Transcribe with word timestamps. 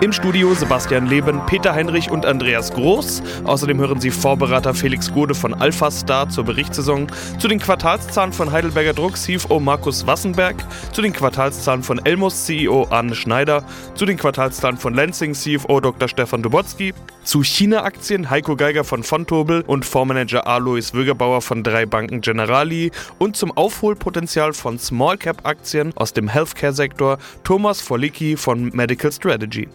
Im 0.00 0.12
Studio 0.12 0.54
Sebastian 0.54 1.06
Leben, 1.06 1.40
Peter 1.46 1.74
Heinrich 1.74 2.10
und 2.10 2.26
Andreas 2.26 2.72
Groß. 2.72 3.22
Außerdem 3.44 3.78
hören 3.78 4.00
Sie 4.00 4.10
Vorberater 4.10 4.74
Felix 4.74 5.12
Gode 5.12 5.34
von 5.34 5.54
Alpha 5.54 5.90
Star 5.90 6.28
zur 6.28 6.44
Berichtssaison, 6.44 7.06
zu 7.38 7.48
den 7.48 7.58
Quartalszahlen 7.58 8.32
von 8.32 8.52
Heidelberger 8.52 8.92
Druck 8.92 9.16
CFO 9.16 9.60
Markus 9.60 10.06
Wassenberg, 10.06 10.56
zu 10.92 11.02
den 11.02 11.12
Quartalszahlen 11.12 11.82
von 11.82 12.04
Elmos 12.04 12.44
CEO 12.44 12.86
Arne 12.90 13.14
Schneider, 13.14 13.64
zu 13.94 14.06
den 14.06 14.16
Quartalszahlen 14.16 14.76
von 14.76 14.94
Lansing 14.94 15.34
CFO 15.34 15.80
Dr. 15.80 16.08
Stefan 16.08 16.42
Dubotzky, 16.42 16.94
zu 17.24 17.42
China-Aktien 17.42 18.30
Heiko 18.30 18.54
Geiger 18.56 18.84
von 18.84 19.02
Fontobel 19.02 19.62
und 19.66 19.84
Fondsmanager 19.84 20.46
Alois 20.46 20.92
Wögerbauer 20.94 21.42
von 21.42 21.62
drei 21.62 21.84
Banken 21.84 22.20
Generali 22.20 22.92
und 23.18 23.36
zum 23.36 23.50
Aufholpotenzial 23.56 24.52
von 24.52 24.78
Small 24.78 25.18
Cap 25.18 25.44
Aktien 25.44 25.92
aus 25.96 26.12
dem 26.12 26.28
Healthcare-Sektor 26.28 27.18
Thomas 27.42 27.80
Folicki 27.80 28.36
von 28.36 28.70
Medical 28.72 29.10
Strategy. 29.10 29.65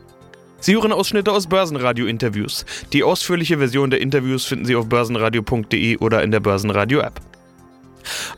Sie 0.62 0.76
hören 0.76 0.92
Ausschnitte 0.92 1.32
aus 1.32 1.48
Börsenradio-Interviews. 1.48 2.66
Die 2.94 3.04
ausführliche 3.04 3.58
Version 3.58 3.90
der 3.90 4.00
Interviews 4.00 4.46
finden 4.46 4.66
Sie 4.66 4.76
auf 4.76 4.88
börsenradio.de 4.88 5.98
oder 5.98 6.22
in 6.22 6.30
der 6.30 6.40
Börsenradio-App. 6.40 7.20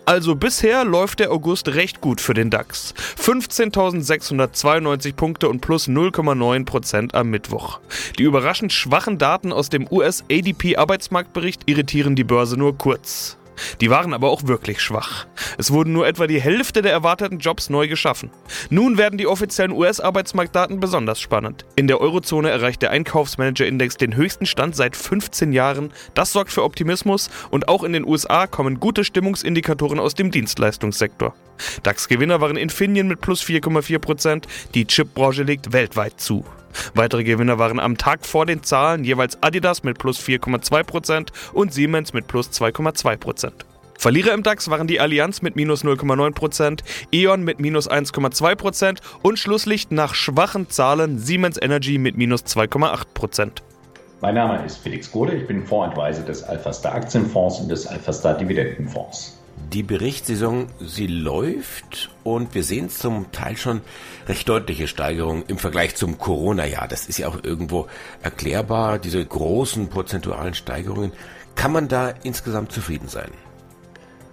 Also 0.05 0.35
bisher 0.35 0.85
läuft 0.85 1.19
der 1.19 1.33
August 1.33 1.67
recht 1.69 1.99
gut 1.99 2.21
für 2.21 2.33
den 2.33 2.49
DAX. 2.49 2.93
15.692 3.21 5.15
Punkte 5.15 5.49
und 5.49 5.59
plus 5.59 5.89
0,9% 5.89 7.13
am 7.13 7.29
Mittwoch. 7.29 7.81
Die 8.17 8.23
überraschend 8.23 8.71
schwachen 8.71 9.17
Daten 9.17 9.51
aus 9.51 9.67
dem 9.67 9.85
US-ADP-Arbeitsmarktbericht 9.91 11.63
irritieren 11.65 12.15
die 12.15 12.23
Börse 12.23 12.55
nur 12.55 12.77
kurz. 12.77 13.37
Die 13.81 13.89
waren 13.89 14.13
aber 14.13 14.29
auch 14.29 14.43
wirklich 14.47 14.81
schwach. 14.81 15.25
Es 15.57 15.71
wurden 15.71 15.93
nur 15.93 16.07
etwa 16.07 16.27
die 16.27 16.41
Hälfte 16.41 16.81
der 16.81 16.91
erwarteten 16.91 17.39
Jobs 17.39 17.69
neu 17.69 17.87
geschaffen. 17.87 18.31
Nun 18.69 18.97
werden 18.97 19.17
die 19.17 19.27
offiziellen 19.27 19.71
US-Arbeitsmarktdaten 19.71 20.79
besonders 20.79 21.19
spannend. 21.19 21.65
In 21.75 21.87
der 21.87 22.01
Eurozone 22.01 22.49
erreicht 22.49 22.81
der 22.81 22.91
Einkaufsmanager-Index 22.91 23.97
den 23.97 24.15
höchsten 24.15 24.45
Stand 24.45 24.75
seit 24.75 24.95
15 24.95 25.53
Jahren. 25.53 25.91
Das 26.13 26.31
sorgt 26.31 26.51
für 26.51 26.63
Optimismus 26.63 27.29
und 27.51 27.67
auch 27.67 27.83
in 27.83 27.93
den 27.93 28.05
USA 28.05 28.47
kommen 28.47 28.79
gute 28.79 29.03
Stimmungsindikatoren 29.03 29.99
aus 29.99 30.15
dem 30.15 30.31
Dienstleistungssektor. 30.31 31.33
DAX-Gewinner 31.83 32.41
waren 32.41 32.57
Infineon 32.57 33.07
mit 33.07 33.21
plus 33.21 33.43
4,4%, 33.43 34.43
die 34.73 34.85
Chipbranche 34.85 35.43
legt 35.43 35.73
weltweit 35.73 36.19
zu. 36.19 36.43
Weitere 36.93 37.23
Gewinner 37.23 37.59
waren 37.59 37.79
am 37.79 37.97
Tag 37.97 38.25
vor 38.25 38.45
den 38.45 38.63
Zahlen 38.63 39.03
jeweils 39.03 39.41
Adidas 39.41 39.83
mit 39.83 39.97
plus 39.97 40.19
4,2% 40.19 41.29
und 41.53 41.73
Siemens 41.73 42.13
mit 42.13 42.27
plus 42.27 42.49
2,2%. 42.49 43.51
Verlierer 43.97 44.33
im 44.33 44.43
DAX 44.43 44.69
waren 44.69 44.87
die 44.87 44.99
Allianz 44.99 45.41
mit 45.41 45.55
minus 45.55 45.85
0,9%, 45.85 46.81
E.ON 47.13 47.43
mit 47.43 47.59
minus 47.59 47.89
1,2% 47.89 48.97
und 49.21 49.39
Schlusslicht 49.39 49.91
nach 49.91 50.13
schwachen 50.13 50.69
Zahlen 50.69 51.19
Siemens 51.19 51.57
Energy 51.61 51.97
mit 51.97 52.17
minus 52.17 52.43
2,8%. 52.43 53.61
Mein 54.19 54.35
Name 54.35 54.65
ist 54.65 54.77
Felix 54.77 55.11
Gode, 55.11 55.35
ich 55.35 55.47
bin 55.47 55.65
Fondsadvisor 55.65 56.25
des 56.25 56.43
Alpha 56.43 56.73
Star 56.73 56.95
Aktienfonds 56.95 57.59
und 57.59 57.69
des 57.69 57.87
Alpha 57.87 58.11
Star 58.11 58.37
Dividendenfonds. 58.37 59.42
Die 59.73 59.81
Berichtssaison, 59.81 60.67
sie 60.79 61.07
läuft 61.07 62.11
und 62.23 62.53
wir 62.53 62.63
sehen 62.63 62.91
zum 62.91 63.31
Teil 63.31 63.57
schon 63.57 63.81
recht 64.27 64.47
deutliche 64.47 64.87
Steigerungen 64.87 65.45
im 65.47 65.57
Vergleich 65.57 65.95
zum 65.95 66.19
Corona-Jahr. 66.19 66.87
Das 66.87 67.07
ist 67.07 67.17
ja 67.17 67.27
auch 67.27 67.43
irgendwo 67.43 67.87
erklärbar, 68.21 68.99
diese 68.99 69.25
großen 69.25 69.89
prozentualen 69.89 70.53
Steigerungen. 70.53 71.11
Kann 71.55 71.71
man 71.71 71.87
da 71.87 72.13
insgesamt 72.21 72.71
zufrieden 72.71 73.07
sein? 73.07 73.31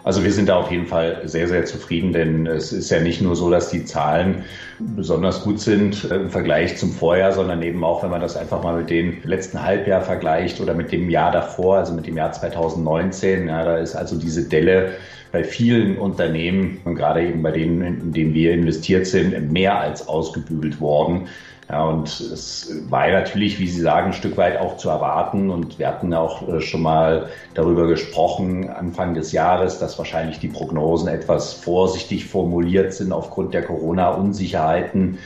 Also 0.02 0.24
wir 0.24 0.32
sind 0.32 0.48
da 0.48 0.56
auf 0.56 0.70
jeden 0.70 0.86
Fall 0.86 1.22
sehr, 1.24 1.46
sehr 1.46 1.66
zufrieden, 1.66 2.12
denn 2.12 2.46
es 2.46 2.72
ist 2.72 2.90
ja 2.90 3.00
nicht 3.00 3.20
nur 3.20 3.36
so, 3.36 3.50
dass 3.50 3.70
die 3.70 3.84
Zahlen 3.84 4.44
besonders 4.78 5.42
gut 5.42 5.60
sind 5.60 6.10
äh, 6.10 6.16
im 6.16 6.30
Vergleich 6.30 6.78
zum 6.78 6.92
Vorjahr, 6.92 7.32
sondern 7.32 7.62
eben 7.62 7.84
auch, 7.84 8.02
wenn 8.02 8.10
man 8.10 8.20
das 8.20 8.36
einfach 8.36 8.62
mal 8.62 8.78
mit 8.78 8.90
dem 8.90 9.18
letzten 9.24 9.62
Halbjahr 9.62 10.00
vergleicht 10.00 10.60
oder 10.60 10.74
mit 10.74 10.90
dem 10.90 11.10
Jahr 11.10 11.32
davor, 11.32 11.78
also 11.78 11.92
mit 11.92 12.06
dem 12.06 12.16
Jahr 12.16 12.32
2019, 12.32 13.48
ja, 13.48 13.64
da 13.64 13.76
ist 13.76 13.94
also 13.94 14.16
diese 14.16 14.48
Delle 14.48 14.92
bei 15.32 15.44
vielen 15.44 15.98
Unternehmen 15.98 16.80
und 16.84 16.96
gerade 16.96 17.22
eben 17.22 17.42
bei 17.42 17.52
denen, 17.52 17.82
in 17.82 18.12
denen 18.12 18.34
wir 18.34 18.52
investiert 18.52 19.06
sind, 19.06 19.52
mehr 19.52 19.78
als 19.78 20.08
ausgebügelt 20.08 20.80
worden. 20.80 21.28
Ja, 21.70 21.84
und 21.84 22.08
es 22.08 22.68
war 22.88 23.08
natürlich, 23.08 23.60
wie 23.60 23.68
Sie 23.68 23.80
sagen, 23.80 24.08
ein 24.08 24.12
Stück 24.12 24.36
weit 24.36 24.58
auch 24.58 24.76
zu 24.76 24.88
erwarten. 24.88 25.50
Und 25.50 25.78
wir 25.78 25.86
hatten 25.86 26.12
auch 26.12 26.48
äh, 26.48 26.60
schon 26.60 26.82
mal 26.82 27.28
darüber 27.54 27.86
gesprochen, 27.86 28.68
Anfang 28.68 29.14
des 29.14 29.30
Jahres, 29.30 29.78
dass 29.78 29.96
wahrscheinlich 29.96 30.40
die 30.40 30.48
Prognosen 30.48 31.06
etwas 31.06 31.52
vorsichtig 31.52 32.26
formuliert 32.26 32.92
sind 32.92 33.12
aufgrund 33.12 33.54
der 33.54 33.62
Corona-Unsicherheiten. 33.62 35.18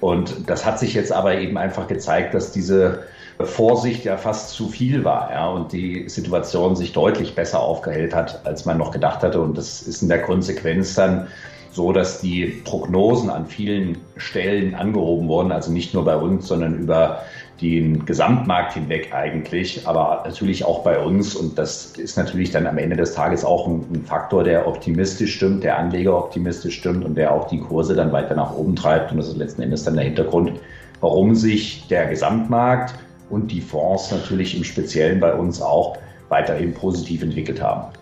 Und 0.00 0.50
das 0.50 0.66
hat 0.66 0.80
sich 0.80 0.94
jetzt 0.94 1.12
aber 1.12 1.38
eben 1.38 1.56
einfach 1.56 1.86
gezeigt, 1.86 2.34
dass 2.34 2.50
diese 2.50 3.04
Vorsicht 3.38 4.04
ja 4.04 4.16
fast 4.16 4.50
zu 4.50 4.68
viel 4.68 5.04
war 5.04 5.30
ja, 5.30 5.48
und 5.48 5.72
die 5.72 6.08
Situation 6.08 6.74
sich 6.74 6.92
deutlich 6.92 7.36
besser 7.36 7.60
aufgehellt 7.60 8.12
hat, 8.12 8.44
als 8.44 8.64
man 8.64 8.76
noch 8.76 8.90
gedacht 8.90 9.22
hatte. 9.22 9.40
Und 9.40 9.56
das 9.56 9.82
ist 9.82 10.02
in 10.02 10.08
der 10.08 10.22
Konsequenz 10.22 10.94
dann 10.94 11.28
so, 11.72 11.92
dass 11.92 12.20
die 12.20 12.46
Prognosen 12.64 13.30
an 13.30 13.46
vielen 13.46 13.98
Stellen 14.16 14.74
angehoben 14.74 15.28
wurden, 15.28 15.52
also 15.52 15.72
nicht 15.72 15.94
nur 15.94 16.04
bei 16.04 16.16
uns, 16.16 16.46
sondern 16.46 16.78
über 16.78 17.22
den 17.62 18.04
Gesamtmarkt 18.04 18.74
hinweg 18.74 19.14
eigentlich, 19.14 19.86
aber 19.86 20.22
natürlich 20.24 20.64
auch 20.64 20.82
bei 20.82 20.98
uns. 20.98 21.34
Und 21.34 21.56
das 21.56 21.92
ist 21.92 22.16
natürlich 22.16 22.50
dann 22.50 22.66
am 22.66 22.76
Ende 22.76 22.96
des 22.96 23.14
Tages 23.14 23.44
auch 23.44 23.66
ein, 23.66 24.04
Faktor, 24.04 24.44
der 24.44 24.66
optimistisch 24.66 25.36
stimmt, 25.36 25.62
der 25.62 25.78
Anleger 25.78 26.16
optimistisch 26.16 26.78
stimmt 26.78 27.04
und 27.04 27.14
der 27.14 27.32
auch 27.32 27.48
die 27.48 27.60
Kurse 27.60 27.94
dann 27.94 28.12
weiter 28.12 28.34
nach 28.34 28.54
oben 28.54 28.74
treibt. 28.74 29.12
Und 29.12 29.18
das 29.18 29.28
ist 29.28 29.36
letzten 29.36 29.62
Endes 29.62 29.84
dann 29.84 29.94
der 29.94 30.04
Hintergrund, 30.04 30.52
warum 31.00 31.34
sich 31.34 31.86
der 31.88 32.06
Gesamtmarkt 32.06 32.94
und 33.30 33.50
die 33.52 33.60
Fonds 33.60 34.10
natürlich 34.10 34.56
im 34.56 34.64
Speziellen 34.64 35.20
bei 35.20 35.32
uns 35.32 35.62
auch 35.62 35.96
weiterhin 36.28 36.74
positiv 36.74 37.22
entwickelt 37.22 37.62
haben. 37.62 37.92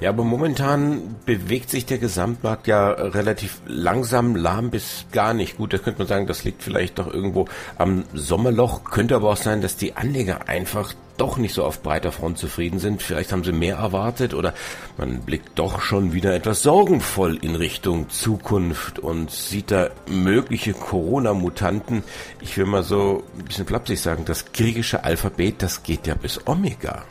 Ja, 0.00 0.10
aber 0.10 0.24
momentan 0.24 1.16
bewegt 1.24 1.70
sich 1.70 1.86
der 1.86 1.98
Gesamtmarkt 1.98 2.66
ja 2.66 2.90
relativ 2.90 3.60
langsam, 3.66 4.34
lahm 4.34 4.70
bis 4.70 5.06
gar 5.12 5.34
nicht. 5.34 5.56
Gut, 5.56 5.72
da 5.72 5.78
könnte 5.78 6.00
man 6.00 6.08
sagen, 6.08 6.26
das 6.26 6.44
liegt 6.44 6.62
vielleicht 6.62 6.98
doch 6.98 7.12
irgendwo 7.12 7.46
am 7.78 8.04
Sommerloch. 8.12 8.84
Könnte 8.84 9.14
aber 9.14 9.30
auch 9.30 9.36
sein, 9.36 9.60
dass 9.60 9.76
die 9.76 9.96
Anleger 9.96 10.48
einfach 10.48 10.94
doch 11.16 11.36
nicht 11.36 11.54
so 11.54 11.64
auf 11.64 11.82
breiter 11.82 12.12
Front 12.12 12.38
zufrieden 12.38 12.80
sind. 12.80 13.02
Vielleicht 13.02 13.32
haben 13.32 13.44
sie 13.44 13.52
mehr 13.52 13.76
erwartet 13.76 14.34
oder 14.34 14.52
man 14.98 15.20
blickt 15.20 15.58
doch 15.58 15.80
schon 15.80 16.12
wieder 16.12 16.34
etwas 16.34 16.62
sorgenvoll 16.62 17.36
in 17.36 17.54
Richtung 17.54 18.08
Zukunft 18.10 18.98
und 18.98 19.30
sieht 19.30 19.70
da 19.70 19.90
mögliche 20.08 20.72
Corona-Mutanten. 20.72 22.02
Ich 22.40 22.56
will 22.58 22.66
mal 22.66 22.82
so 22.82 23.22
ein 23.38 23.44
bisschen 23.44 23.66
flapsig 23.66 24.00
sagen, 24.00 24.24
das 24.24 24.52
griechische 24.52 25.04
Alphabet, 25.04 25.62
das 25.62 25.82
geht 25.84 26.06
ja 26.06 26.14
bis 26.14 26.46
Omega. 26.46 27.04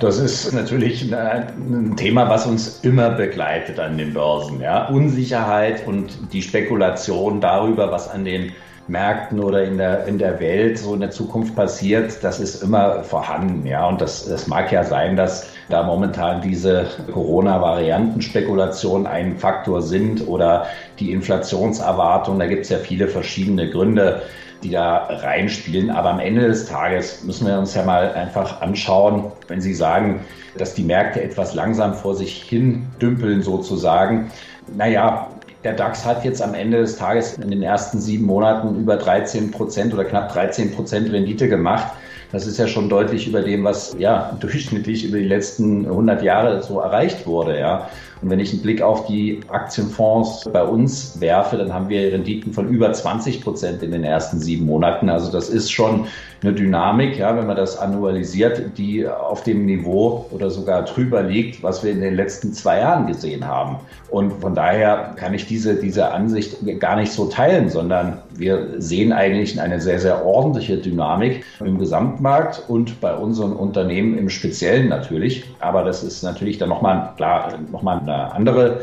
Das 0.00 0.18
ist 0.18 0.52
natürlich 0.52 1.14
ein 1.14 1.96
Thema, 1.96 2.28
was 2.28 2.46
uns 2.46 2.80
immer 2.82 3.10
begleitet 3.10 3.78
an 3.78 3.96
den 3.96 4.12
Börsen. 4.12 4.60
Ja? 4.60 4.88
Unsicherheit 4.88 5.86
und 5.86 6.32
die 6.32 6.42
Spekulation 6.42 7.40
darüber, 7.40 7.90
was 7.90 8.08
an 8.08 8.24
den 8.24 8.52
Märkten 8.88 9.40
oder 9.40 9.64
in 9.64 9.78
der, 9.78 10.06
in 10.06 10.18
der 10.18 10.38
Welt 10.38 10.78
so 10.78 10.94
in 10.94 11.00
der 11.00 11.10
Zukunft 11.10 11.56
passiert, 11.56 12.22
das 12.22 12.40
ist 12.40 12.62
immer 12.62 13.02
vorhanden. 13.04 13.66
Ja? 13.66 13.86
Und 13.86 14.00
das, 14.00 14.26
das 14.26 14.46
mag 14.46 14.70
ja 14.70 14.84
sein, 14.84 15.16
dass 15.16 15.55
da 15.68 15.82
momentan 15.82 16.40
diese 16.42 16.86
Corona-Variantenspekulationen 17.12 19.06
ein 19.06 19.36
Faktor 19.36 19.82
sind 19.82 20.26
oder 20.28 20.66
die 20.98 21.12
Inflationserwartung. 21.12 22.38
Da 22.38 22.46
gibt 22.46 22.62
es 22.62 22.68
ja 22.70 22.78
viele 22.78 23.08
verschiedene 23.08 23.70
Gründe 23.70 24.22
die 24.62 24.70
da 24.70 25.06
reinspielen. 25.08 25.90
Aber 25.90 26.10
am 26.10 26.20
Ende 26.20 26.48
des 26.48 26.66
Tages 26.66 27.22
müssen 27.24 27.46
wir 27.46 27.58
uns 27.58 27.74
ja 27.74 27.84
mal 27.84 28.12
einfach 28.12 28.60
anschauen, 28.60 29.32
wenn 29.48 29.60
Sie 29.60 29.74
sagen, 29.74 30.20
dass 30.58 30.74
die 30.74 30.84
Märkte 30.84 31.22
etwas 31.22 31.54
langsam 31.54 31.94
vor 31.94 32.14
sich 32.14 32.42
hin 32.42 32.86
dümpeln 33.00 33.42
sozusagen. 33.42 34.30
Naja, 34.74 35.28
der 35.64 35.74
DAX 35.74 36.04
hat 36.04 36.24
jetzt 36.24 36.42
am 36.42 36.54
Ende 36.54 36.78
des 36.78 36.96
Tages 36.96 37.36
in 37.38 37.50
den 37.50 37.62
ersten 37.62 38.00
sieben 38.00 38.26
Monaten 38.26 38.78
über 38.80 38.96
13 38.96 39.50
Prozent 39.50 39.92
oder 39.92 40.04
knapp 40.04 40.32
13 40.32 40.72
Prozent 40.72 41.12
Rendite 41.12 41.48
gemacht. 41.48 41.92
Das 42.32 42.46
ist 42.46 42.58
ja 42.58 42.66
schon 42.66 42.88
deutlich 42.88 43.28
über 43.28 43.42
dem, 43.42 43.64
was 43.64 43.96
ja 43.98 44.36
durchschnittlich 44.40 45.04
über 45.04 45.18
die 45.18 45.24
letzten 45.24 45.86
100 45.86 46.22
Jahre 46.22 46.62
so 46.62 46.80
erreicht 46.80 47.26
wurde, 47.26 47.58
ja. 47.58 47.88
Und 48.22 48.30
wenn 48.30 48.40
ich 48.40 48.52
einen 48.52 48.62
Blick 48.62 48.80
auf 48.82 49.06
die 49.06 49.40
Aktienfonds 49.48 50.48
bei 50.52 50.62
uns 50.62 51.20
werfe, 51.20 51.56
dann 51.56 51.72
haben 51.72 51.88
wir 51.88 52.12
Renditen 52.12 52.52
von 52.52 52.68
über 52.68 52.92
20 52.92 53.42
Prozent 53.42 53.82
in 53.82 53.90
den 53.90 54.04
ersten 54.04 54.38
sieben 54.38 54.66
Monaten. 54.66 55.08
Also 55.08 55.30
das 55.30 55.48
ist 55.48 55.70
schon 55.70 56.06
eine 56.42 56.52
Dynamik, 56.52 57.18
ja, 57.18 57.36
wenn 57.36 57.46
man 57.46 57.56
das 57.56 57.78
annualisiert, 57.78 58.76
die 58.76 59.06
auf 59.06 59.42
dem 59.42 59.66
Niveau 59.66 60.26
oder 60.30 60.50
sogar 60.50 60.84
drüber 60.84 61.22
liegt, 61.22 61.62
was 61.62 61.82
wir 61.82 61.92
in 61.92 62.00
den 62.00 62.14
letzten 62.14 62.52
zwei 62.52 62.80
Jahren 62.80 63.06
gesehen 63.06 63.46
haben. 63.46 63.76
Und 64.10 64.32
von 64.40 64.54
daher 64.54 65.14
kann 65.16 65.34
ich 65.34 65.46
diese, 65.46 65.74
diese 65.74 66.12
Ansicht 66.12 66.58
gar 66.78 66.96
nicht 66.96 67.12
so 67.12 67.26
teilen, 67.26 67.68
sondern 67.68 68.18
wir 68.34 68.74
sehen 68.78 69.12
eigentlich 69.12 69.60
eine 69.60 69.80
sehr, 69.80 69.98
sehr 69.98 70.24
ordentliche 70.24 70.76
Dynamik 70.76 71.44
im 71.60 71.78
Gesamtmarkt 71.78 72.62
und 72.68 73.00
bei 73.00 73.14
unseren 73.14 73.52
Unternehmen 73.52 74.16
im 74.16 74.28
Speziellen 74.28 74.88
natürlich. 74.88 75.44
Aber 75.58 75.84
das 75.84 76.02
ist 76.02 76.22
natürlich 76.22 76.58
dann 76.58 76.68
nochmal, 76.68 77.12
klar, 77.16 77.54
nochmal 77.72 78.00
eine 78.08 78.32
andere 78.32 78.80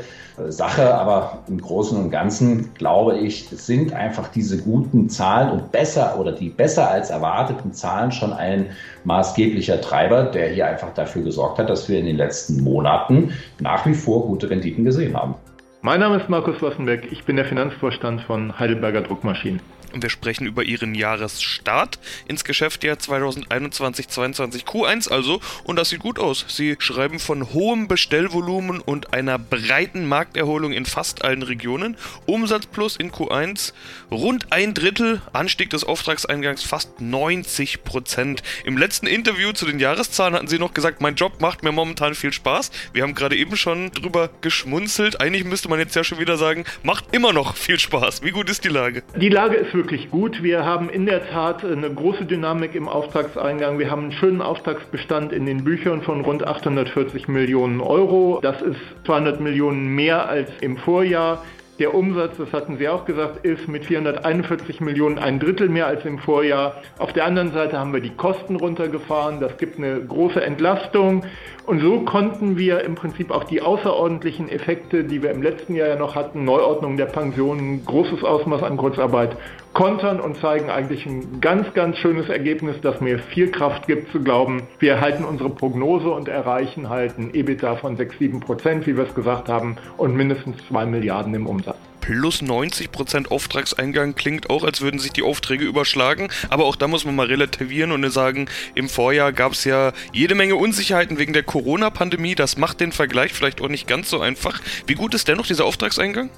Sache, 0.50 0.96
aber 0.96 1.44
im 1.48 1.62
Großen 1.62 1.98
und 1.98 2.10
Ganzen 2.10 2.74
glaube 2.74 3.18
ich, 3.18 3.48
sind 3.50 3.94
einfach 3.94 4.30
diese 4.30 4.58
guten 4.58 5.08
Zahlen 5.08 5.52
und 5.52 5.72
besser 5.72 6.20
oder 6.20 6.32
die 6.32 6.50
besser 6.50 6.90
als 6.90 7.12
erwarteten 7.12 7.72
Zahlen 7.72 8.12
schon 8.12 8.34
ein 8.34 8.72
maßgeblicher 9.04 9.80
Treiber, 9.82 10.24
der 10.24 10.50
hier 10.50 10.66
einfach 10.66 10.94
dafür 10.94 11.22
gesorgt 11.22 11.60
hat, 11.60 11.70
dass 11.70 11.88
wir 11.88 12.00
in 12.00 12.08
den 12.08 12.18
letzten 12.18 12.64
Monaten 12.64 13.32
nach 13.60 13.86
wie 13.86 13.94
vor 13.94 14.26
gute 14.26 14.50
Renditen 14.50 14.84
gesehen 14.84 15.16
haben. 15.16 15.36
Mein 15.82 16.00
Name 16.00 16.18
ist 16.18 16.30
Markus 16.30 16.62
Wassenbeck, 16.62 17.12
ich 17.12 17.26
bin 17.26 17.36
der 17.36 17.46
Finanzvorstand 17.46 18.22
von 18.22 18.58
Heidelberger 18.58 19.02
Druckmaschinen. 19.02 19.60
Wir 20.02 20.10
sprechen 20.10 20.48
über 20.48 20.64
ihren 20.64 20.96
Jahresstart 20.96 22.00
ins 22.28 22.44
Geschäftsjahr 22.44 22.98
2021-22 22.98 24.66
Q1 24.66 25.12
also. 25.12 25.40
Und 25.64 25.78
das 25.78 25.90
sieht 25.90 26.00
gut 26.00 26.20
aus. 26.20 26.46
Sie 26.48 26.76
schreiben 26.80 27.20
von 27.20 27.54
hohem 27.54 27.88
Bestellvolumen 27.88 28.82
und 28.82 29.14
einer 29.14 29.38
breiten 29.38 30.08
Markterholung 30.08 30.74
in 30.74 30.86
fast 30.86 31.24
allen 31.24 31.44
Regionen. 31.44 31.96
Umsatz 32.26 32.66
plus 32.66 32.98
in 32.98 33.12
Q1 33.12 33.74
rund 34.12 34.52
ein 34.52 34.74
Drittel. 34.74 35.22
Anstieg 35.32 35.70
des 35.70 35.84
Auftragseingangs 35.84 36.64
fast 36.64 37.00
90 37.00 37.84
Prozent. 37.84 38.44
Im 38.66 38.78
letzten 38.78 39.08
Interview 39.08 39.52
zu 39.52 39.66
den 39.66 39.80
Jahreszahlen 39.80 40.34
hatten 40.34 40.48
Sie 40.48 40.60
noch 40.60 40.74
gesagt, 40.74 41.02
mein 41.02 41.16
Job 41.16 41.40
macht 41.42 41.64
mir 41.64 41.72
momentan 41.72 42.16
viel 42.16 42.34
Spaß. 42.34 42.72
Wir 42.94 43.04
haben 43.04 43.14
gerade 43.16 43.36
eben 43.36 43.56
schon 43.56 43.92
drüber 43.92 44.30
geschmunzelt. 44.42 45.22
Eigentlich 45.22 45.44
müsste 45.44 45.70
man 45.70 45.80
jetzt 45.80 45.96
ja 45.96 46.04
schon 46.04 46.20
wieder 46.20 46.38
sagen, 46.38 46.66
macht 46.82 47.06
immer 47.14 47.34
noch 47.34 47.56
viel 47.56 47.80
Spaß. 47.80 48.24
Wie 48.24 48.32
gut 48.32 48.50
ist 48.50 48.64
die 48.64 48.70
Lage? 48.70 49.04
Die 49.16 49.30
Lage 49.30 49.56
ist 49.56 49.74
wirklich 49.74 49.83
wirklich 49.84 50.10
gut. 50.10 50.42
Wir 50.42 50.64
haben 50.64 50.90
in 50.90 51.06
der 51.06 51.30
Tat 51.30 51.66
eine 51.66 51.94
große 51.94 52.24
Dynamik 52.24 52.74
im 52.74 52.88
Auftragseingang. 52.88 53.80
Wir 53.80 53.92
haben 53.92 54.04
einen 54.04 54.12
schönen 54.14 54.42
Auftragsbestand 54.42 55.34
in 55.34 55.46
den 55.46 55.66
Büchern 55.66 56.02
von 56.04 56.22
rund 56.22 56.48
840 56.48 57.28
Millionen 57.28 57.82
Euro. 57.82 58.40
Das 58.42 58.62
ist 58.62 58.80
200 59.06 59.42
Millionen 59.42 59.88
mehr 59.88 60.30
als 60.30 60.50
im 60.62 60.78
Vorjahr. 60.78 61.44
Der 61.80 61.96
Umsatz, 61.96 62.38
das 62.38 62.54
hatten 62.54 62.78
Sie 62.78 62.88
auch 62.88 63.04
gesagt, 63.04 63.44
ist 63.46 63.68
mit 63.68 63.84
441 63.86 64.80
Millionen 64.80 65.18
ein 65.18 65.40
Drittel 65.40 65.68
mehr 65.70 65.88
als 65.88 66.06
im 66.06 66.20
Vorjahr. 66.20 66.76
Auf 67.00 67.12
der 67.14 67.26
anderen 67.26 67.52
Seite 67.52 67.80
haben 67.80 67.92
wir 67.92 68.00
die 68.00 68.12
Kosten 68.12 68.56
runtergefahren. 68.56 69.40
Das 69.42 69.58
gibt 69.58 69.80
eine 69.80 70.00
große 70.00 70.42
Entlastung. 70.42 71.26
Und 71.66 71.82
so 71.82 72.02
konnten 72.02 72.58
wir 72.58 72.82
im 72.82 72.94
Prinzip 72.94 73.32
auch 73.32 73.44
die 73.44 73.62
außerordentlichen 73.62 74.50
Effekte, 74.50 75.04
die 75.04 75.24
wir 75.24 75.32
im 75.32 75.42
letzten 75.42 75.76
Jahr 75.76 75.88
ja 75.88 75.96
noch 75.96 76.14
hatten, 76.14 76.46
Neuordnung 76.46 76.96
der 76.96 77.06
Pensionen, 77.06 77.84
großes 77.86 78.24
Ausmaß 78.24 78.62
an 78.62 78.78
Kurzarbeit, 78.78 79.36
kontern 79.74 80.20
und 80.20 80.38
zeigen 80.38 80.70
eigentlich 80.70 81.06
ein 81.06 81.42
ganz, 81.42 81.74
ganz 81.74 81.98
schönes 81.98 82.30
Ergebnis, 82.30 82.78
das 82.82 83.02
mir 83.02 83.20
viel 83.20 83.52
Kraft 83.52 83.88
gibt 83.88 84.12
zu 84.12 84.22
glauben, 84.22 84.64
wir 84.80 85.02
halten 85.02 85.24
unsere 85.24 85.50
Prognose 85.50 86.10
und 86.10 86.28
erreichen 86.28 86.90
halt 86.90 87.18
ein 87.18 87.34
EBITDA 87.34 87.78
von 87.78 87.98
6, 87.98 88.18
7 88.20 88.40
Prozent, 88.40 88.88
wie 88.88 88.96
wir 88.96 89.04
es 89.04 89.16
gesagt 89.16 89.50
haben, 89.50 89.78
und 89.98 90.16
mindestens 90.16 90.58
2 90.68 90.86
Milliarden 90.86 91.34
im 91.34 91.48
Umsatz 91.48 91.78
plus 92.04 92.42
90% 92.42 93.30
Auftragseingang 93.30 94.14
klingt 94.16 94.50
auch, 94.50 94.66
als 94.66 94.82
würden 94.82 95.00
sich 95.00 95.14
die 95.14 95.24
Aufträge 95.24 95.64
überschlagen. 95.64 96.28
Aber 96.50 96.66
auch 96.66 96.76
da 96.76 96.90
muss 96.90 97.06
man 97.06 97.16
mal 97.16 97.28
relativieren 97.28 97.94
und 97.94 98.10
sagen, 98.12 98.50
im 98.76 98.90
Vorjahr 98.90 99.32
gab 99.32 99.54
es 99.54 99.64
ja 99.64 99.94
jede 100.12 100.36
Menge 100.36 100.58
Unsicherheiten 100.58 101.18
wegen 101.18 101.32
der 101.32 101.44
Corona-Pandemie. 101.44 102.36
Das 102.36 102.58
macht 102.58 102.82
den 102.82 102.92
Vergleich 102.92 103.32
vielleicht 103.32 103.62
auch 103.62 103.70
nicht 103.70 103.88
ganz 103.88 104.10
so 104.10 104.20
einfach. 104.20 104.60
Wie 104.86 104.96
gut 104.96 105.14
ist 105.14 105.30
dennoch 105.30 105.48
dieser 105.48 105.64
Auftragseingang? 105.64 106.30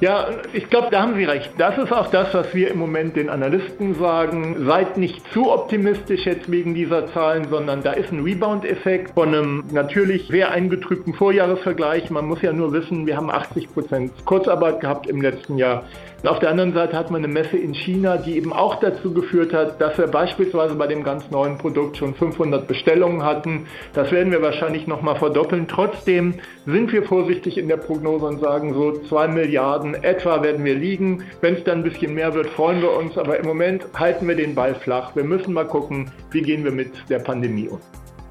Ja, 0.00 0.28
ich 0.52 0.70
glaube, 0.70 0.88
da 0.90 1.02
haben 1.02 1.16
Sie 1.16 1.24
recht. 1.24 1.50
Das 1.58 1.76
ist 1.76 1.92
auch 1.92 2.08
das, 2.10 2.32
was 2.32 2.54
wir 2.54 2.70
im 2.70 2.78
Moment 2.78 3.16
den 3.16 3.28
Analysten 3.28 3.96
sagen. 3.96 4.64
Seid 4.64 4.96
nicht 4.96 5.20
zu 5.32 5.50
optimistisch 5.50 6.24
jetzt 6.24 6.50
wegen 6.50 6.74
dieser 6.74 7.08
Zahlen, 7.12 7.48
sondern 7.48 7.82
da 7.82 7.92
ist 7.92 8.12
ein 8.12 8.22
Rebound-Effekt 8.22 9.14
von 9.14 9.28
einem 9.28 9.64
natürlich 9.72 10.28
sehr 10.28 10.52
eingetrübten 10.52 11.14
Vorjahresvergleich. 11.14 12.10
Man 12.10 12.26
muss 12.26 12.42
ja 12.42 12.52
nur 12.52 12.72
wissen, 12.72 13.06
wir 13.06 13.16
haben 13.16 13.28
80 13.28 13.74
Prozent 13.74 14.12
Kurzarbeit 14.24 14.80
gehabt 14.80 15.08
im 15.08 15.20
letzten 15.20 15.58
Jahr. 15.58 15.82
Und 16.22 16.28
auf 16.28 16.40
der 16.40 16.50
anderen 16.50 16.74
Seite 16.74 16.96
hat 16.96 17.12
man 17.12 17.22
eine 17.22 17.32
Messe 17.32 17.56
in 17.56 17.74
China, 17.74 18.16
die 18.16 18.36
eben 18.36 18.52
auch 18.52 18.80
dazu 18.80 19.12
geführt 19.12 19.52
hat, 19.52 19.80
dass 19.80 19.98
wir 19.98 20.08
beispielsweise 20.08 20.74
bei 20.74 20.88
dem 20.88 21.04
ganz 21.04 21.30
neuen 21.30 21.58
Produkt 21.58 21.96
schon 21.96 22.14
500 22.14 22.66
Bestellungen 22.66 23.24
hatten. 23.24 23.66
Das 23.94 24.10
werden 24.10 24.32
wir 24.32 24.42
wahrscheinlich 24.42 24.88
nochmal 24.88 25.14
verdoppeln. 25.16 25.68
Trotzdem 25.68 26.34
sind 26.66 26.92
wir 26.92 27.04
vorsichtig 27.04 27.56
in 27.56 27.68
der 27.68 27.76
Prognose 27.76 28.26
und 28.26 28.40
sagen 28.40 28.74
so 28.74 28.98
2 29.08 29.28
Milliarden 29.28 29.57
etwa 30.02 30.42
werden 30.42 30.64
wir 30.64 30.74
liegen. 30.74 31.24
Wenn 31.40 31.54
es 31.54 31.64
dann 31.64 31.78
ein 31.78 31.82
bisschen 31.82 32.14
mehr 32.14 32.32
wird, 32.34 32.48
freuen 32.50 32.80
wir 32.80 32.92
uns. 32.92 33.16
Aber 33.18 33.38
im 33.38 33.46
Moment 33.46 33.84
halten 33.98 34.26
wir 34.28 34.36
den 34.36 34.54
Ball 34.54 34.74
flach. 34.74 35.14
Wir 35.14 35.24
müssen 35.24 35.52
mal 35.52 35.66
gucken, 35.66 36.10
wie 36.30 36.42
gehen 36.42 36.64
wir 36.64 36.72
mit 36.72 36.92
der 37.10 37.18
Pandemie 37.18 37.68
um. 37.68 37.80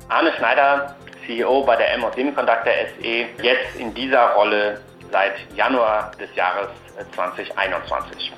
Arne 0.10 0.32
Schneider, 0.38 0.96
CEO 1.26 1.64
bei 1.64 1.76
der 1.76 1.94
M 1.94 2.06
Semiconductor 2.16 2.72
SE, 3.00 3.26
jetzt 3.44 3.76
in 3.78 3.94
dieser 3.94 4.34
Rolle 4.34 4.80
seit 5.12 5.34
Januar 5.56 6.12
des 6.20 6.34
Jahres 6.36 6.70
2021. 7.14 8.32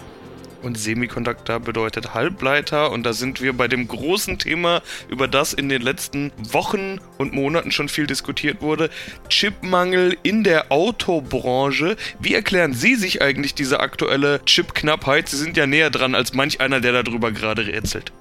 Und 0.62 0.78
Semiconductor 0.78 1.60
bedeutet 1.60 2.14
Halbleiter 2.14 2.92
und 2.92 3.06
da 3.06 3.14
sind 3.14 3.42
wir 3.42 3.54
bei 3.54 3.68
dem 3.68 3.88
großen 3.88 4.40
Thema, 4.40 4.82
über 5.08 5.28
das 5.28 5.54
in 5.54 5.70
den 5.70 5.82
letzten 5.82 6.32
Wochen 6.52 7.00
und 7.18 7.34
Monaten 7.34 7.72
schon 7.72 7.88
viel 7.88 8.08
diskutiert 8.08 8.62
wurde, 8.62 8.90
Chipmangel 9.30 10.18
in 10.24 10.44
der 10.44 10.72
Autobranche. 10.72 11.96
Wie 12.20 12.36
erklären 12.36 12.74
Sie 12.74 12.96
sich 12.96 13.22
eigentlich 13.22 13.56
diese 13.56 13.80
aktuelle 13.80 14.44
Chipknappheit? 14.46 15.30
Sie 15.30 15.38
sind 15.38 15.56
ja 15.56 15.66
näher 15.66 15.90
dran 15.90 16.14
als 16.14 16.34
manch 16.34 16.60
einer, 16.60 16.82
der 16.82 17.04
darüber 17.04 17.32
gerade 17.32 17.66
rätselt. 17.66 18.12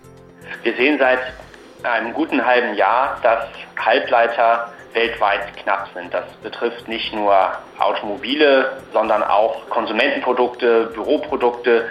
Wir 0.63 0.77
sehen 0.77 0.99
seit 0.99 1.19
einem 1.83 2.13
guten 2.13 2.45
halben 2.45 2.75
Jahr, 2.75 3.19
dass 3.23 3.47
Halbleiter 3.85 4.73
weltweit 4.93 5.57
knapp 5.57 5.89
sind. 5.95 6.13
Das 6.13 6.25
betrifft 6.43 6.89
nicht 6.89 7.13
nur 7.13 7.53
Automobile, 7.79 8.81
sondern 8.93 9.23
auch 9.23 9.69
Konsumentenprodukte, 9.71 10.91
Büroprodukte. 10.95 11.89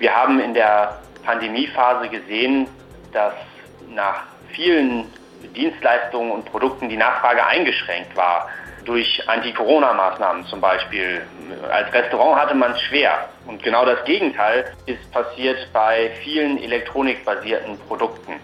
Wir 0.00 0.16
haben 0.16 0.40
in 0.40 0.54
der 0.54 0.98
Pandemiephase 1.24 2.08
gesehen, 2.08 2.66
dass 3.12 3.34
nach 3.90 4.22
vielen 4.54 5.12
Dienstleistungen 5.54 6.32
und 6.32 6.46
Produkten 6.46 6.88
die 6.88 6.96
Nachfrage 6.96 7.46
eingeschränkt 7.46 8.16
war. 8.16 8.48
Durch 8.86 9.22
Anti-Corona-Maßnahmen 9.28 10.46
zum 10.46 10.62
Beispiel. 10.62 11.20
Als 11.70 11.92
Restaurant 11.92 12.40
hatte 12.40 12.54
man 12.54 12.72
es 12.72 12.80
schwer. 12.80 13.28
Und 13.46 13.62
genau 13.62 13.84
das 13.84 14.02
Gegenteil 14.06 14.72
ist 14.86 15.12
passiert 15.12 15.70
bei 15.74 16.10
vielen 16.24 16.56
elektronikbasierten 16.62 17.78
Produkten. 17.80 18.40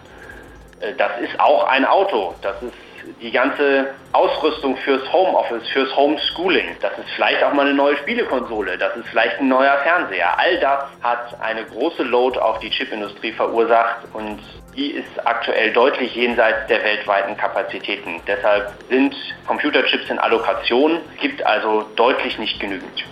Äh, 0.79 0.93
das 0.93 1.19
ist 1.21 1.39
auch 1.39 1.67
ein 1.67 1.85
Auto. 1.85 2.35
Das 2.43 2.61
ist 2.61 2.75
die 3.21 3.31
ganze 3.31 3.93
Ausrüstung 4.13 4.77
fürs 4.77 5.01
Homeoffice, 5.11 5.67
fürs 5.69 5.95
Homeschooling. 5.95 6.75
Das 6.81 6.97
ist 6.97 7.09
vielleicht 7.15 7.43
auch 7.43 7.53
mal 7.53 7.65
eine 7.65 7.73
neue 7.73 7.97
Spielekonsole, 7.97 8.77
das 8.77 8.95
ist 8.95 9.07
vielleicht 9.09 9.39
ein 9.39 9.47
neuer 9.47 9.77
Fernseher. 9.83 10.37
All 10.37 10.59
das 10.59 10.83
hat 11.01 11.39
eine 11.41 11.65
große 11.65 12.03
Load 12.03 12.39
auf 12.39 12.59
die 12.59 12.69
Chipindustrie 12.69 13.31
verursacht 13.31 14.07
und 14.13 14.39
die 14.75 14.91
ist 14.91 15.25
aktuell 15.25 15.73
deutlich 15.73 16.15
jenseits 16.15 16.67
der 16.67 16.83
weltweiten 16.83 17.35
Kapazitäten. 17.35 18.21
Deshalb 18.27 18.71
sind 18.89 19.15
Computerchips 19.47 20.09
in 20.09 20.19
Allokation, 20.19 20.99
gibt 21.19 21.43
also 21.45 21.85
deutlich 21.95 22.37
nicht 22.37 22.59
genügend. 22.59 23.03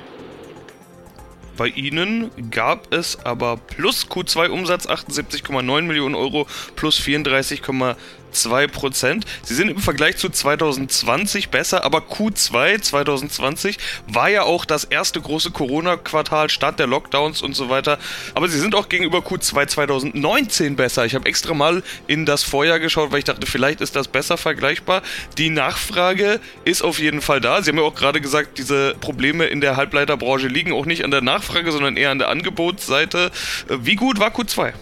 Bei 1.57 1.67
Ihnen 1.67 2.31
gab 2.51 2.93
es 2.93 3.17
aber 3.25 3.55
plus 3.55 4.07
Q2 4.07 4.49
Umsatz 4.49 4.87
78,9 4.87 5.83
Millionen 5.83 6.13
Euro 6.13 6.47
plus 6.75 6.99
34,2 6.99 7.95
2%. 8.35 9.23
Sie 9.43 9.55
sind 9.55 9.69
im 9.69 9.79
Vergleich 9.79 10.17
zu 10.17 10.29
2020 10.29 11.49
besser, 11.49 11.83
aber 11.83 11.99
Q2 11.99 12.81
2020 12.81 13.77
war 14.07 14.29
ja 14.29 14.43
auch 14.43 14.65
das 14.65 14.83
erste 14.83 15.21
große 15.21 15.51
Corona-Quartal, 15.51 16.49
Start 16.49 16.79
der 16.79 16.87
Lockdowns 16.87 17.41
und 17.41 17.55
so 17.55 17.69
weiter. 17.69 17.97
Aber 18.33 18.47
sie 18.47 18.59
sind 18.59 18.75
auch 18.75 18.89
gegenüber 18.89 19.19
Q2 19.19 19.67
2019 19.67 20.75
besser. 20.75 21.05
Ich 21.05 21.15
habe 21.15 21.25
extra 21.27 21.53
mal 21.53 21.83
in 22.07 22.25
das 22.25 22.43
Vorjahr 22.43 22.79
geschaut, 22.79 23.11
weil 23.11 23.19
ich 23.19 23.25
dachte, 23.25 23.47
vielleicht 23.47 23.81
ist 23.81 23.95
das 23.95 24.07
besser 24.07 24.37
vergleichbar. 24.37 25.01
Die 25.37 25.49
Nachfrage 25.49 26.39
ist 26.63 26.81
auf 26.81 26.99
jeden 26.99 27.21
Fall 27.21 27.41
da. 27.41 27.61
Sie 27.61 27.71
haben 27.71 27.77
ja 27.77 27.83
auch 27.83 27.95
gerade 27.95 28.21
gesagt, 28.21 28.57
diese 28.57 28.95
Probleme 28.99 29.45
in 29.45 29.61
der 29.61 29.77
Halbleiterbranche 29.77 30.47
liegen 30.47 30.73
auch 30.73 30.85
nicht 30.85 31.03
an 31.03 31.11
der 31.11 31.21
Nachfrage, 31.21 31.71
sondern 31.71 31.97
eher 31.97 32.11
an 32.11 32.19
der 32.19 32.29
Angebotsseite. 32.29 33.31
Wie 33.69 33.95
gut 33.95 34.19
war 34.19 34.29
Q2? 34.29 34.73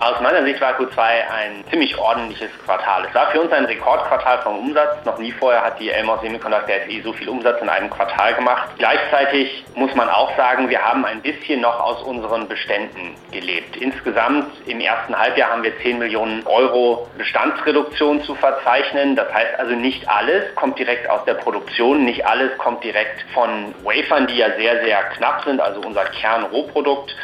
Aus 0.00 0.20
meiner 0.20 0.44
Sicht 0.44 0.60
war 0.60 0.78
Q2 0.78 0.96
ein 1.00 1.64
ziemlich 1.70 1.98
ordentliches 1.98 2.50
Quartal. 2.64 3.06
Es 3.08 3.14
war 3.16 3.32
für 3.32 3.40
uns 3.40 3.50
ein 3.50 3.64
Rekordquartal 3.64 4.38
vom 4.42 4.56
Umsatz. 4.60 5.04
Noch 5.04 5.18
nie 5.18 5.32
vorher 5.32 5.64
hat 5.64 5.80
die 5.80 5.90
Elmos 5.90 6.20
Semiconductor 6.20 6.76
SE 6.86 7.02
so 7.02 7.12
viel 7.12 7.28
Umsatz 7.28 7.60
in 7.60 7.68
einem 7.68 7.90
Quartal 7.90 8.34
gemacht. 8.34 8.68
Gleichzeitig 8.78 9.64
muss 9.74 9.92
man 9.96 10.08
auch 10.08 10.36
sagen, 10.36 10.68
wir 10.68 10.80
haben 10.80 11.04
ein 11.04 11.20
bisschen 11.20 11.60
noch 11.62 11.80
aus 11.80 12.00
unseren 12.04 12.46
Beständen 12.46 13.16
gelebt. 13.32 13.76
Insgesamt 13.76 14.46
im 14.66 14.78
ersten 14.78 15.18
Halbjahr 15.18 15.50
haben 15.50 15.64
wir 15.64 15.76
10 15.80 15.98
Millionen 15.98 16.46
Euro 16.46 17.08
Bestandsreduktion 17.18 18.22
zu 18.22 18.36
verzeichnen. 18.36 19.16
Das 19.16 19.34
heißt 19.34 19.58
also 19.58 19.74
nicht 19.74 20.08
alles 20.08 20.54
kommt 20.54 20.78
direkt 20.78 21.10
aus 21.10 21.24
der 21.24 21.34
Produktion, 21.34 22.04
nicht 22.04 22.24
alles 22.24 22.56
kommt 22.58 22.84
direkt 22.84 23.24
von 23.34 23.74
Wafern, 23.82 24.28
die 24.28 24.36
ja 24.36 24.50
sehr, 24.56 24.80
sehr 24.84 25.02
knapp 25.16 25.42
sind, 25.42 25.60
also 25.60 25.80
unser 25.80 26.04
Kernrohprodukt 26.04 27.16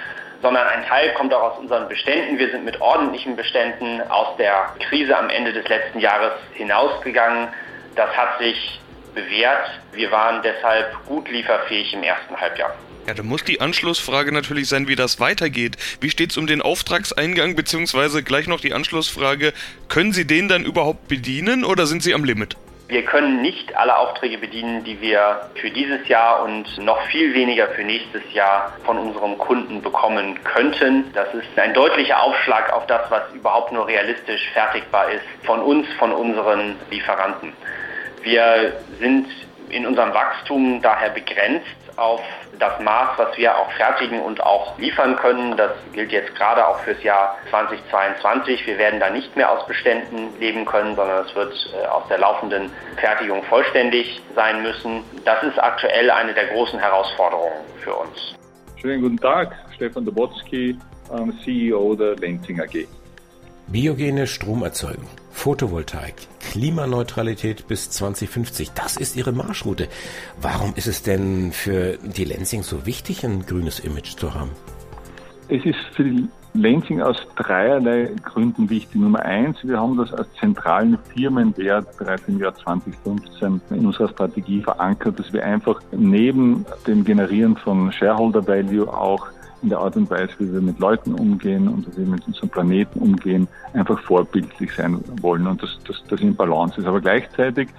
sondern 0.45 0.69
ein 0.69 0.85
Teil 0.85 1.15
kommt 1.15 1.33
auch 1.33 1.55
aus 1.55 1.59
unseren 1.59 1.89
Beständen. 1.89 2.39
Wir 2.39 2.51
sind 2.51 2.67
mit 2.67 2.79
ordentlichen 2.79 3.35
Beständen 3.35 4.03
aus 4.03 4.37
der 4.37 4.75
Krise 4.87 5.17
am 5.17 5.31
Ende 5.31 5.55
des 5.55 5.67
letzten 5.69 6.01
Jahres 6.01 6.33
hinausgegangen. 6.53 7.49
Das 7.97 8.15
hat 8.15 8.39
sich 8.39 8.79
bewährt. 9.15 9.71
Wir 9.95 10.11
waren 10.11 10.43
deshalb 10.43 11.03
gut 11.07 11.31
lieferfähig 11.31 11.95
im 11.95 12.03
ersten 12.03 12.39
Halbjahr. 12.39 12.75
Ja, 13.07 13.15
da 13.15 13.23
muss 13.23 13.43
die 13.45 13.63
Anschlussfrage 13.63 14.33
natürlich 14.33 14.69
sein, 14.69 14.87
wie 14.87 14.97
das 14.97 15.19
weitergeht. 15.19 15.79
Wie 16.03 16.11
steht 16.11 16.33
es 16.33 16.37
um 16.37 16.47
den 16.47 16.61
Auftragseingang, 16.61 17.57
beziehungsweise 17.57 18.23
gleich 18.23 18.47
noch 18.47 18.61
die 18.61 18.75
Anschlussfrage, 18.75 19.55
können 19.89 20.13
Sie 20.13 20.27
den 20.27 20.49
dann 20.49 20.67
überhaupt 20.67 21.09
bedienen 21.09 21.65
oder 21.65 21.87
sind 21.87 22.03
Sie 22.03 22.13
am 22.13 22.25
Limit? 22.25 22.57
Wir 22.87 23.03
können 23.03 23.41
nicht 23.41 23.75
alle 23.77 23.97
Aufträge 23.97 24.37
bedienen, 24.37 24.85
die 24.85 25.01
wir 25.01 25.49
für 25.55 25.71
dieses 25.71 26.07
Jahr 26.07 26.43
und 26.43 26.77
noch 26.79 27.01
viel 27.07 27.33
weniger 27.33 27.69
für 27.69 27.83
nächstes 27.83 28.23
Jahr 28.35 28.73
von 28.85 28.99
unserem 28.99 29.39
Kunden 29.39 29.81
bekommen 29.81 30.39
könnten. 30.45 31.11
Das 31.15 31.33
ist 31.33 31.59
ein 31.59 31.73
deutlicher 31.73 32.23
Aufschlag 32.23 32.71
auf 32.75 32.87
das, 32.87 33.11
was 33.11 33.23
überhaupt 33.33 33.73
nur 33.73 33.87
realistisch 33.87 34.51
fertigbar 34.53 35.11
ist 35.11 35.25
von 35.45 35.61
uns, 35.61 35.87
von 35.99 36.13
unseren 36.13 36.77
Lieferanten. 36.91 37.55
Wir 38.23 38.75
sind 39.01 39.29
in 39.71 39.87
unserem 39.87 40.13
Wachstum 40.13 40.83
daher 40.83 41.11
begrenzt 41.11 41.84
auf 41.97 42.21
das 42.59 42.81
Maß, 42.81 43.19
was 43.19 43.37
wir 43.37 43.57
auch 43.57 43.71
fertigen 43.73 44.21
und 44.21 44.43
auch 44.43 44.77
liefern 44.79 45.17
können. 45.17 45.57
Das 45.57 45.73
gilt 45.93 46.13
jetzt 46.13 46.35
gerade 46.35 46.67
auch 46.67 46.79
fürs 46.81 47.03
Jahr 47.03 47.37
2022. 47.51 48.67
Wir 48.67 48.79
werden 48.79 49.01
da 49.01 49.11
nicht 49.11 49.37
mehr 49.37 49.51
aus 49.51 49.67
Beständen 49.67 50.29
leben 50.39 50.65
können, 50.65 50.97
sondern 50.97 51.25
es 51.27 51.35
wird 51.35 51.53
äh, 51.75 51.87
aus 51.87 52.07
der 52.09 52.19
laufenden 52.19 52.71
Fertigung 52.97 53.43
vollständig 53.45 54.23
sein 54.35 54.63
müssen. 54.63 55.03
Das 55.25 55.43
ist 55.43 55.59
aktuell 55.59 56.11
eine 56.11 56.35
der 56.35 56.47
großen 56.47 56.79
Herausforderungen 56.79 57.65
für 57.81 57.95
uns. 57.95 58.35
Schönen 58.77 59.03
guten 59.03 59.19
Tag, 59.19 59.55
Stefan 59.75 60.05
Dobotsky, 60.05 60.79
ähm, 61.13 61.33
CEO 61.43 61.95
der 61.95 62.17
Lenzing 62.17 62.61
AG. 62.61 62.87
Biogene 63.67 64.27
Stromerzeugung, 64.27 65.07
Photovoltaik, 65.31 66.15
Klimaneutralität 66.51 67.67
bis 67.67 67.91
2050, 67.91 68.73
das 68.73 68.99
ist 68.99 69.17
Ihre 69.17 69.33
Marschroute. 69.33 69.89
Warum 70.41 70.75
ist 70.77 70.87
es 70.87 71.03
denn 71.03 71.51
für 71.51 71.97
die 71.97 72.25
Lenzing 72.25 72.63
so 72.63 72.85
wichtig, 72.85 73.25
ein 73.25 73.47
grünes 73.47 73.81
Image 73.81 74.17
zu 74.17 74.35
haben? 74.35 74.51
Es 75.49 75.65
ist 75.65 75.79
für 75.95 76.05
die 76.05 76.29
Lenzing 76.53 77.01
aus 77.01 77.17
dreierlei 77.37 78.11
Gründen 78.23 78.69
wichtig. 78.69 79.01
Nummer 79.01 79.21
eins, 79.21 79.57
wir 79.63 79.81
haben 79.81 79.97
das 79.97 80.13
als 80.13 80.29
zentralen 80.35 80.99
Firmenwert 81.15 81.97
bereits 81.97 82.29
im 82.29 82.39
Jahr 82.39 82.55
2015 82.55 83.63
in 83.71 83.87
unserer 83.87 84.11
Strategie 84.11 84.61
verankert, 84.61 85.19
dass 85.19 85.33
wir 85.33 85.43
einfach 85.43 85.81
neben 85.91 86.67
dem 86.87 87.03
Generieren 87.03 87.57
von 87.57 87.91
Shareholder 87.91 88.47
Value 88.47 88.87
auch 88.87 89.27
in 89.65 89.71
der 89.71 89.79
Art 89.79 89.97
und 89.97 90.11
Weise, 90.11 90.33
wie 90.39 90.53
wir 90.53 90.61
mit 90.61 90.79
Leuten 90.79 91.15
umgehen 91.15 91.67
und 91.69 91.91
wie 91.93 92.03
wir 92.03 92.07
mit 92.07 92.27
unserem 92.27 92.51
Planeten 92.51 92.99
umgehen, 93.01 93.49
einfach 93.73 93.99
vorbildlich 93.99 94.71
sein 94.75 95.03
wollen 95.23 95.47
und 95.47 95.63
dass 95.63 95.79
das, 95.87 95.97
das 96.09 96.21
in 96.21 96.37
Balance 96.37 96.81
ist. 96.81 96.87
Aber 96.87 97.01
gleichzeitig 97.01 97.71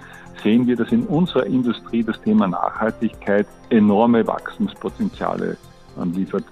sehen 0.43 0.65
wir, 0.67 0.75
dass 0.75 0.91
in 0.91 1.03
unserer 1.03 1.45
Industrie 1.45 2.03
das 2.03 2.19
Thema 2.21 2.47
Nachhaltigkeit 2.47 3.45
enorme 3.69 4.25
Wachstumspotenziale 4.25 5.57
liefert. 6.13 6.43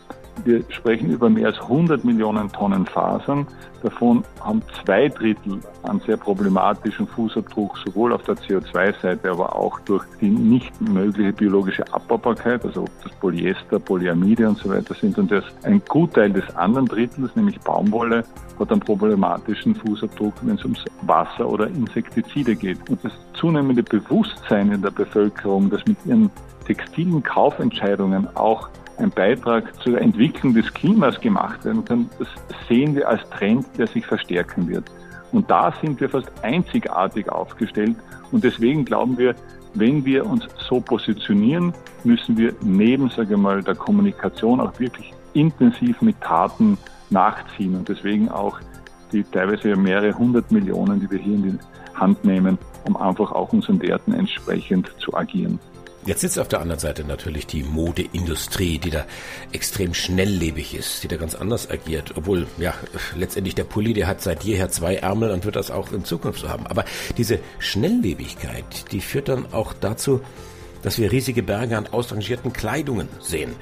Wir 0.46 0.64
sprechen 0.70 1.10
über 1.12 1.30
mehr 1.30 1.48
als 1.48 1.60
100 1.62 2.04
Millionen 2.04 2.52
Tonnen 2.52 2.86
Fasern. 2.86 3.48
Davon 3.82 4.24
haben 4.42 4.62
zwei 4.84 5.10
Drittel 5.10 5.60
einen 5.84 6.00
sehr 6.02 6.18
problematischen 6.18 7.08
Fußabdruck, 7.08 7.78
sowohl 7.86 8.14
auf 8.14 8.24
der 8.24 8.36
CO2-Seite, 8.36 9.32
aber 9.32 9.56
auch 9.56 9.80
durch 9.82 10.04
die 10.22 10.30
nicht 10.30 10.80
mögliche 10.82 11.34
biologische 11.34 11.84
Abbaubarkeit, 11.94 12.64
also 12.66 12.84
ob 12.84 13.04
das 13.04 13.12
Polyester, 13.20 13.80
Polyamide 13.80 14.48
und 14.48 14.58
so 14.58 14.70
weiter 14.70 14.94
sind. 14.96 15.18
Und 15.18 15.32
das, 15.32 15.44
ein 15.64 15.82
Gutteil 15.88 16.32
des 16.32 16.56
anderen 16.56 16.88
Drittels, 16.88 17.36
nämlich 17.36 17.60
Baumwolle, 17.60 18.24
hat 18.60 18.72
einen 18.72 18.82
problematischen 18.82 19.76
Fußabdruck, 19.76 20.34
wenn 20.44 20.56
es 20.56 20.64
ums 20.64 20.86
Wasser 21.02 21.48
oder 21.48 21.68
Insektizide 21.68 22.56
geht. 22.56 22.90
Und 22.90 23.04
das 23.04 23.12
zunehmende 23.34 23.84
Bewusstsein 23.84 24.72
in 24.72 24.82
der 24.82 24.92
Bevölkerung, 24.92 25.70
dass 25.70 25.86
mit 25.86 25.98
ihren 26.06 26.30
textilen 26.66 27.22
Kaufentscheidungen 27.22 28.28
auch 28.36 28.70
ein 28.98 29.10
Beitrag 29.10 29.74
zur 29.82 30.00
Entwicklung 30.00 30.54
des 30.54 30.74
Klimas 30.74 31.20
gemacht 31.20 31.66
werden 31.66 31.84
kann, 31.86 32.10
das 32.20 32.28
sehen 32.68 32.96
wir 32.96 33.08
als 33.08 33.28
Trend, 33.30 33.66
der 33.78 33.88
sich 33.88 34.06
verstärken 34.06 34.68
wird. 34.68 34.86
Und 35.32 35.50
da 35.50 35.74
sind 35.82 36.00
wir 36.00 36.10
fast 36.10 36.32
einzigartig 36.44 37.30
aufgestellt. 37.30 37.96
Und 38.32 38.44
deswegen 38.44 38.86
glauben 38.86 39.18
wir, 39.18 39.36
wenn 39.74 40.06
wir 40.06 40.26
uns 40.26 40.48
so 40.58 40.80
positionieren, 40.80 41.74
müssen 42.04 42.38
wir 42.38 42.54
neben, 42.62 43.10
sage 43.10 43.34
ich 43.34 43.40
mal, 43.40 43.64
der 43.64 43.76
Kommunikation 43.76 44.62
auch 44.62 44.80
wirklich 44.80 45.12
intensiv 45.34 46.02
mit 46.02 46.22
Taten 46.22 46.78
nachziehen. 47.10 47.76
Und 47.76 47.90
deswegen 47.90 48.30
auch 48.30 48.60
die 49.12 49.24
teilweise 49.24 49.76
mehrere 49.76 50.16
hundert 50.16 50.52
Millionen, 50.52 51.00
die 51.00 51.10
wir 51.10 51.20
hier 51.20 51.36
in 51.36 51.44
die 51.44 51.60
Hand 51.96 52.24
nehmen, 52.24 52.58
um 52.86 52.96
einfach 52.98 53.32
auch 53.32 53.54
unseren 53.54 53.82
Werten 53.82 54.14
entsprechend 54.14 54.92
zu 55.00 55.16
agieren. 55.16 55.60
Jetzt 56.06 56.20
sitzt 56.20 56.38
auf 56.38 56.50
der 56.50 56.60
anderen 56.60 56.80
Seite 56.82 57.06
natürlich 57.06 57.48
die 57.48 57.64
Modeindustrie, 57.64 58.78
die 58.78 58.90
da 58.90 59.06
extrem 59.54 59.94
schnelllebig 59.94 60.76
ist, 60.76 61.02
die 61.04 61.08
da 61.08 61.16
ganz 61.16 61.34
anders 61.34 61.70
agiert. 61.70 62.14
Obwohl, 62.18 62.46
ja, 62.58 62.74
letztendlich 63.16 63.56
der 63.56 63.64
Pulli, 63.64 63.94
der 63.94 64.08
hat 64.08 64.22
seit 64.22 64.44
jeher 64.44 64.70
zwei 64.70 64.96
Ärmel 64.96 65.32
und 65.32 65.46
wird 65.46 65.56
das 65.56 65.72
auch 65.72 65.94
in 65.94 66.04
Zukunft 66.04 66.42
so 66.42 66.50
haben. 66.50 66.68
Aber 66.68 66.84
diese 67.18 67.40
Schnelllebigkeit, 67.60 68.92
die 68.92 69.00
führt 69.00 69.30
dann 69.30 69.54
auch 69.54 69.74
dazu, 69.74 70.20
dass 70.82 70.98
wir 70.98 71.10
riesige 71.10 71.42
Berge 71.42 71.78
an 71.78 71.88
ausrangierten 71.88 72.52
Kleidungen 72.52 73.08
sehen. 73.22 73.56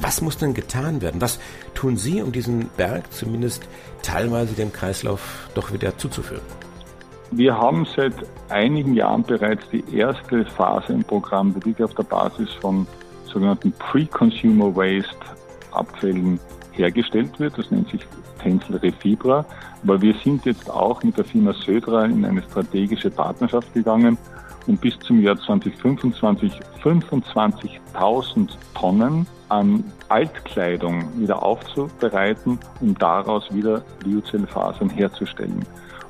Was 0.00 0.20
muss 0.20 0.36
denn 0.36 0.54
getan 0.54 1.00
werden? 1.00 1.20
Was 1.20 1.38
tun 1.74 1.96
Sie, 1.96 2.20
um 2.20 2.32
diesen 2.32 2.70
Berg 2.76 3.12
zumindest 3.12 3.62
teilweise 4.02 4.54
dem 4.54 4.72
Kreislauf 4.72 5.48
doch 5.54 5.72
wieder 5.72 5.96
zuzuführen? 5.96 6.42
Wir 7.30 7.56
haben 7.56 7.86
seit 7.94 8.14
einigen 8.48 8.94
Jahren 8.94 9.22
bereits 9.22 9.62
die 9.70 9.84
erste 9.94 10.46
Phase 10.46 10.94
im 10.94 11.04
Programm, 11.04 11.54
die 11.54 11.66
wirklich 11.66 11.84
auf 11.84 11.94
der 11.94 12.04
Basis 12.04 12.50
von 12.54 12.86
sogenannten 13.26 13.72
Pre-Consumer 13.72 14.74
Waste 14.74 15.16
Abfällen 15.72 16.40
hergestellt 16.72 17.38
wird. 17.38 17.58
Das 17.58 17.70
nennt 17.70 17.90
sich 17.90 18.00
Tencel 18.42 18.76
Refibra. 18.76 19.44
Aber 19.82 20.00
wir 20.00 20.14
sind 20.24 20.46
jetzt 20.46 20.70
auch 20.70 21.02
mit 21.02 21.18
der 21.18 21.24
Firma 21.24 21.52
Södra 21.52 22.06
in 22.06 22.24
eine 22.24 22.42
strategische 22.42 23.10
Partnerschaft 23.10 23.72
gegangen, 23.74 24.16
um 24.66 24.76
bis 24.76 24.98
zum 25.00 25.20
Jahr 25.20 25.38
2025 25.38 26.52
25.000 26.82 28.48
Tonnen 28.74 29.26
an 29.48 29.84
Altkleidung 30.08 31.04
wieder 31.18 31.42
aufzubereiten, 31.42 32.58
um 32.80 32.96
daraus 32.96 33.52
wieder 33.52 33.82
Biozellfasern 34.02 34.90
herzustellen. 34.90 35.64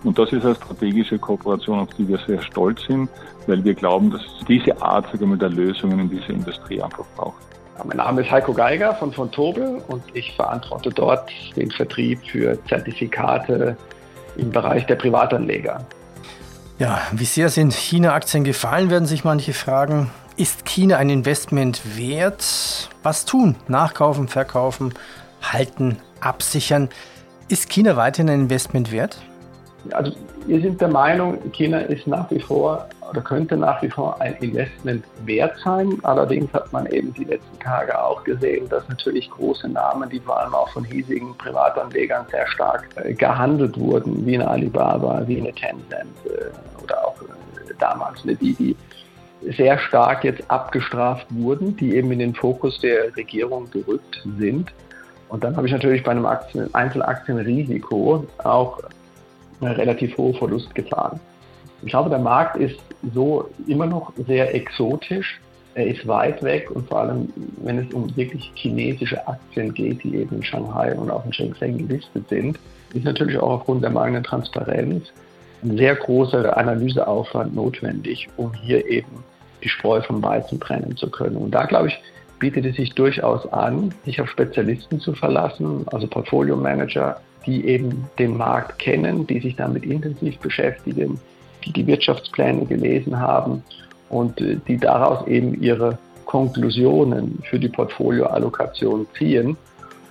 Und 0.04 0.18
das 0.18 0.32
ist 0.32 0.44
eine 0.44 0.54
strategische 0.54 1.18
Kooperation, 1.18 1.80
auf 1.80 1.88
die 1.94 2.06
wir 2.06 2.18
sehr 2.26 2.40
stolz 2.42 2.82
sind, 2.86 3.08
weil 3.46 3.64
wir 3.64 3.74
glauben, 3.74 4.10
dass 4.10 4.22
diese 4.46 4.80
Art 4.80 5.06
sagen 5.10 5.30
wir, 5.30 5.36
der 5.36 5.48
Lösungen 5.48 5.98
in 5.98 6.10
dieser 6.10 6.30
Industrie 6.30 6.80
einfach 6.80 7.04
braucht. 7.16 7.42
Mein 7.84 7.96
Name 7.96 8.22
ist 8.22 8.30
Heiko 8.30 8.52
Geiger 8.52 8.94
von 8.94 9.12
von 9.12 9.30
Tobel 9.30 9.82
und 9.86 10.02
ich 10.12 10.34
verantworte 10.34 10.90
dort 10.90 11.30
den 11.54 11.70
Vertrieb 11.70 12.20
für 12.26 12.58
Zertifikate 12.66 13.76
im 14.36 14.50
Bereich 14.50 14.84
der 14.86 14.96
Privatanleger. 14.96 15.86
Ja, 16.78 17.00
wie 17.12 17.24
sehr 17.24 17.48
sind 17.48 17.74
China-Aktien 17.74 18.44
gefallen, 18.44 18.90
werden 18.90 19.06
sich 19.06 19.24
manche 19.24 19.52
fragen. 19.52 20.10
Ist 20.36 20.64
China 20.64 20.96
ein 20.96 21.10
Investment 21.10 21.96
wert? 21.96 22.88
Was 23.02 23.24
tun? 23.24 23.56
Nachkaufen, 23.66 24.28
verkaufen, 24.28 24.94
halten, 25.42 25.98
absichern. 26.20 26.88
Ist 27.48 27.68
China 27.70 27.96
weiterhin 27.96 28.30
ein 28.30 28.40
Investment 28.42 28.92
wert? 28.92 29.20
Also 29.92 30.12
wir 30.46 30.60
sind 30.60 30.80
der 30.80 30.88
Meinung, 30.88 31.38
China 31.52 31.78
ist 31.78 32.06
nach 32.06 32.30
wie 32.30 32.40
vor 32.40 32.88
oder 33.10 33.20
könnte 33.20 33.56
nach 33.56 33.80
wie 33.82 33.88
vor 33.88 34.20
ein 34.20 34.34
Investment 34.36 35.04
wert 35.24 35.56
sein. 35.64 35.98
Allerdings 36.02 36.52
hat 36.52 36.72
man 36.72 36.86
eben 36.86 37.12
die 37.14 37.24
letzten 37.24 37.58
Tage 37.60 37.98
auch 37.98 38.22
gesehen, 38.24 38.68
dass 38.68 38.86
natürlich 38.88 39.30
große 39.30 39.68
Namen, 39.68 40.10
die 40.10 40.20
vor 40.20 40.40
allem 40.40 40.54
auch 40.54 40.68
von 40.70 40.84
hiesigen 40.84 41.36
Privatanlegern 41.38 42.26
sehr 42.30 42.46
stark 42.48 42.88
äh, 42.96 43.14
gehandelt 43.14 43.78
wurden, 43.78 44.26
wie 44.26 44.34
eine 44.34 44.48
Alibaba, 44.48 45.22
wie 45.26 45.38
eine 45.38 45.52
Tencent 45.52 46.14
äh, 46.26 46.82
oder 46.82 47.06
auch 47.06 47.20
äh, 47.22 47.74
damals 47.78 48.22
eine 48.24 48.34
Didi, 48.34 48.76
sehr 49.56 49.78
stark 49.78 50.24
jetzt 50.24 50.42
abgestraft 50.50 51.26
wurden, 51.30 51.76
die 51.76 51.94
eben 51.94 52.10
in 52.12 52.18
den 52.18 52.34
Fokus 52.34 52.80
der 52.80 53.14
Regierung 53.16 53.70
gerückt 53.70 54.26
sind. 54.38 54.72
Und 55.28 55.44
dann 55.44 55.56
habe 55.56 55.66
ich 55.66 55.72
natürlich 55.72 56.02
bei 56.02 56.10
einem 56.10 56.26
Aktien, 56.26 56.74
Einzelaktienrisiko 56.74 58.26
auch 58.42 58.80
relativ 59.62 60.16
hohe 60.16 60.34
Verlustgefahr. 60.34 61.18
Ich 61.82 61.90
glaube, 61.90 62.10
der 62.10 62.18
Markt 62.18 62.56
ist 62.56 62.78
so 63.14 63.48
immer 63.66 63.86
noch 63.86 64.12
sehr 64.26 64.54
exotisch. 64.54 65.40
Er 65.74 65.86
ist 65.86 66.06
weit 66.08 66.42
weg 66.42 66.70
und 66.72 66.88
vor 66.88 67.00
allem, 67.00 67.32
wenn 67.62 67.78
es 67.78 67.94
um 67.94 68.14
wirklich 68.16 68.50
chinesische 68.54 69.26
Aktien 69.28 69.72
geht, 69.72 70.02
die 70.02 70.16
eben 70.16 70.36
in 70.36 70.42
Shanghai 70.42 70.94
und 70.94 71.10
auch 71.10 71.24
in 71.24 71.32
Shenzhen 71.32 71.78
gelistet 71.86 72.28
sind, 72.28 72.58
ist 72.94 73.04
natürlich 73.04 73.38
auch 73.38 73.50
aufgrund 73.50 73.84
der 73.84 73.90
mangelnden 73.90 74.24
Transparenz 74.24 75.12
ein 75.62 75.76
sehr 75.76 75.94
großer 75.94 76.56
Analyseaufwand 76.56 77.54
notwendig, 77.54 78.28
um 78.36 78.52
hier 78.54 78.84
eben 78.88 79.24
die 79.62 79.68
Spreu 79.68 80.00
vom 80.02 80.22
Weizen 80.22 80.58
trennen 80.60 80.96
zu 80.96 81.10
können. 81.10 81.36
Und 81.36 81.52
da, 81.52 81.66
glaube 81.66 81.88
ich, 81.88 81.98
bietet 82.38 82.66
es 82.66 82.76
sich 82.76 82.94
durchaus 82.94 83.50
an, 83.52 83.92
sich 84.04 84.20
auf 84.20 84.30
Spezialisten 84.30 85.00
zu 85.00 85.12
verlassen, 85.14 85.84
also 85.88 86.06
Portfolio 86.06 86.56
Manager, 86.56 87.20
die 87.46 87.66
eben 87.66 88.08
den 88.18 88.36
Markt 88.36 88.78
kennen, 88.78 89.26
die 89.26 89.40
sich 89.40 89.56
damit 89.56 89.84
intensiv 89.84 90.38
beschäftigen, 90.38 91.20
die 91.64 91.72
die 91.72 91.86
Wirtschaftspläne 91.86 92.66
gelesen 92.66 93.18
haben 93.18 93.62
und 94.08 94.40
äh, 94.40 94.56
die 94.66 94.78
daraus 94.78 95.26
eben 95.26 95.60
ihre 95.62 95.98
Konklusionen 96.24 97.38
für 97.48 97.58
die 97.58 97.68
Portfolioallokation 97.68 99.06
ziehen 99.16 99.56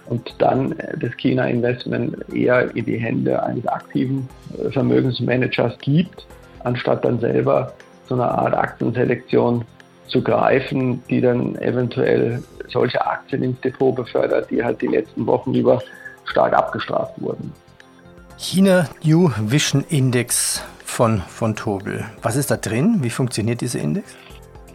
und 0.07 0.33
dann 0.39 0.71
äh, 0.73 0.97
das 0.97 1.15
China-Investment 1.17 2.33
eher 2.33 2.75
in 2.75 2.85
die 2.85 2.97
Hände 2.97 3.41
eines 3.43 3.67
aktiven 3.67 4.27
äh, 4.57 4.71
Vermögensmanagers 4.71 5.77
gibt, 5.79 6.25
anstatt 6.63 7.05
dann 7.05 7.19
selber 7.19 7.73
so 8.07 8.15
eine 8.15 8.29
Art 8.29 8.53
Aktienselektion 8.53 9.65
zu 10.07 10.21
greifen, 10.21 11.03
die 11.09 11.21
dann 11.21 11.55
eventuell 11.57 12.41
solche 12.69 13.05
Aktien 13.05 13.43
ins 13.43 13.59
Depot 13.61 13.95
befördert, 13.95 14.49
die 14.49 14.63
halt 14.63 14.81
die 14.81 14.87
letzten 14.87 15.25
Wochen 15.25 15.53
über 15.53 15.81
stark 16.29 16.53
abgestraft 16.53 17.13
wurden. 17.17 17.51
China 18.37 18.87
New 19.03 19.31
Vision 19.39 19.83
Index 19.89 20.63
von, 20.85 21.21
von 21.21 21.55
Tobel. 21.55 22.05
Was 22.21 22.35
ist 22.35 22.51
da 22.51 22.57
drin? 22.57 22.99
Wie 23.01 23.09
funktioniert 23.09 23.61
dieser 23.61 23.79
Index? 23.79 24.15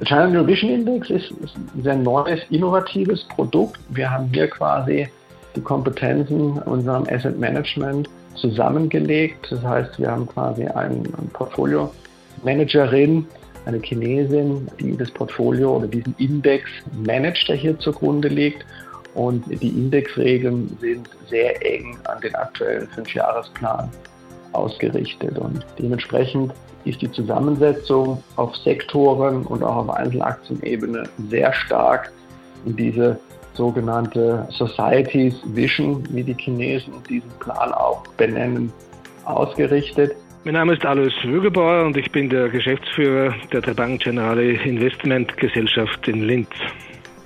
Der 0.00 0.06
China 0.06 0.26
New 0.28 0.46
Vision 0.46 0.70
Index 0.70 1.10
ist, 1.10 1.30
ist 1.42 1.54
ein 1.56 1.82
sehr 1.82 1.96
neues, 1.96 2.40
innovatives 2.50 3.24
Produkt. 3.28 3.78
Wir 3.90 4.10
haben 4.10 4.28
hier 4.32 4.48
quasi 4.48 5.08
die 5.54 5.60
Kompetenzen 5.60 6.58
unserem 6.62 7.04
Asset 7.08 7.38
Management 7.38 8.08
zusammengelegt. 8.34 9.46
Das 9.50 9.62
heißt, 9.62 9.98
wir 9.98 10.10
haben 10.10 10.26
quasi 10.26 10.66
einen, 10.66 11.06
einen 11.14 11.30
Portfolio-Managerin, 11.32 13.26
eine 13.64 13.78
Chinesin, 13.78 14.68
die 14.80 14.96
das 14.96 15.10
Portfolio 15.12 15.76
oder 15.76 15.86
diesen 15.86 16.14
Index 16.18 16.64
managt, 17.04 17.48
der 17.48 17.56
hier 17.56 17.78
zugrunde 17.78 18.28
liegt. 18.28 18.64
Und 19.14 19.44
die 19.48 19.68
Indexregeln 19.68 20.76
sind 20.80 21.08
sehr 21.28 21.64
eng 21.64 21.98
an 22.04 22.20
den 22.20 22.34
aktuellen 22.34 22.88
Fünfjahresplan 22.88 23.90
ausgerichtet. 24.52 25.38
Und 25.38 25.64
dementsprechend 25.78 26.52
ist 26.84 27.00
die 27.00 27.10
Zusammensetzung 27.10 28.22
auf 28.36 28.56
Sektoren 28.56 29.44
und 29.46 29.62
auch 29.62 29.76
auf 29.76 29.90
Einzelaktienebene 29.90 31.04
sehr 31.28 31.52
stark 31.52 32.10
in 32.64 32.76
diese 32.76 33.18
sogenannte 33.54 34.46
Societies 34.50 35.34
Vision, 35.44 36.02
wie 36.10 36.22
die 36.22 36.34
Chinesen 36.34 36.94
diesen 37.08 37.30
Plan 37.38 37.72
auch 37.72 38.02
benennen, 38.16 38.72
ausgerichtet. 39.24 40.16
Mein 40.44 40.54
Name 40.54 40.72
ist 40.72 40.84
Alois 40.84 41.12
Wögebauer 41.22 41.84
und 41.84 41.96
ich 41.96 42.10
bin 42.10 42.28
der 42.28 42.48
Geschäftsführer 42.48 43.34
der 43.52 43.60
Bank 43.74 44.02
Generale 44.02 44.54
Investment 44.64 45.36
Gesellschaft 45.36 46.08
in 46.08 46.22
Linz. 46.22 46.48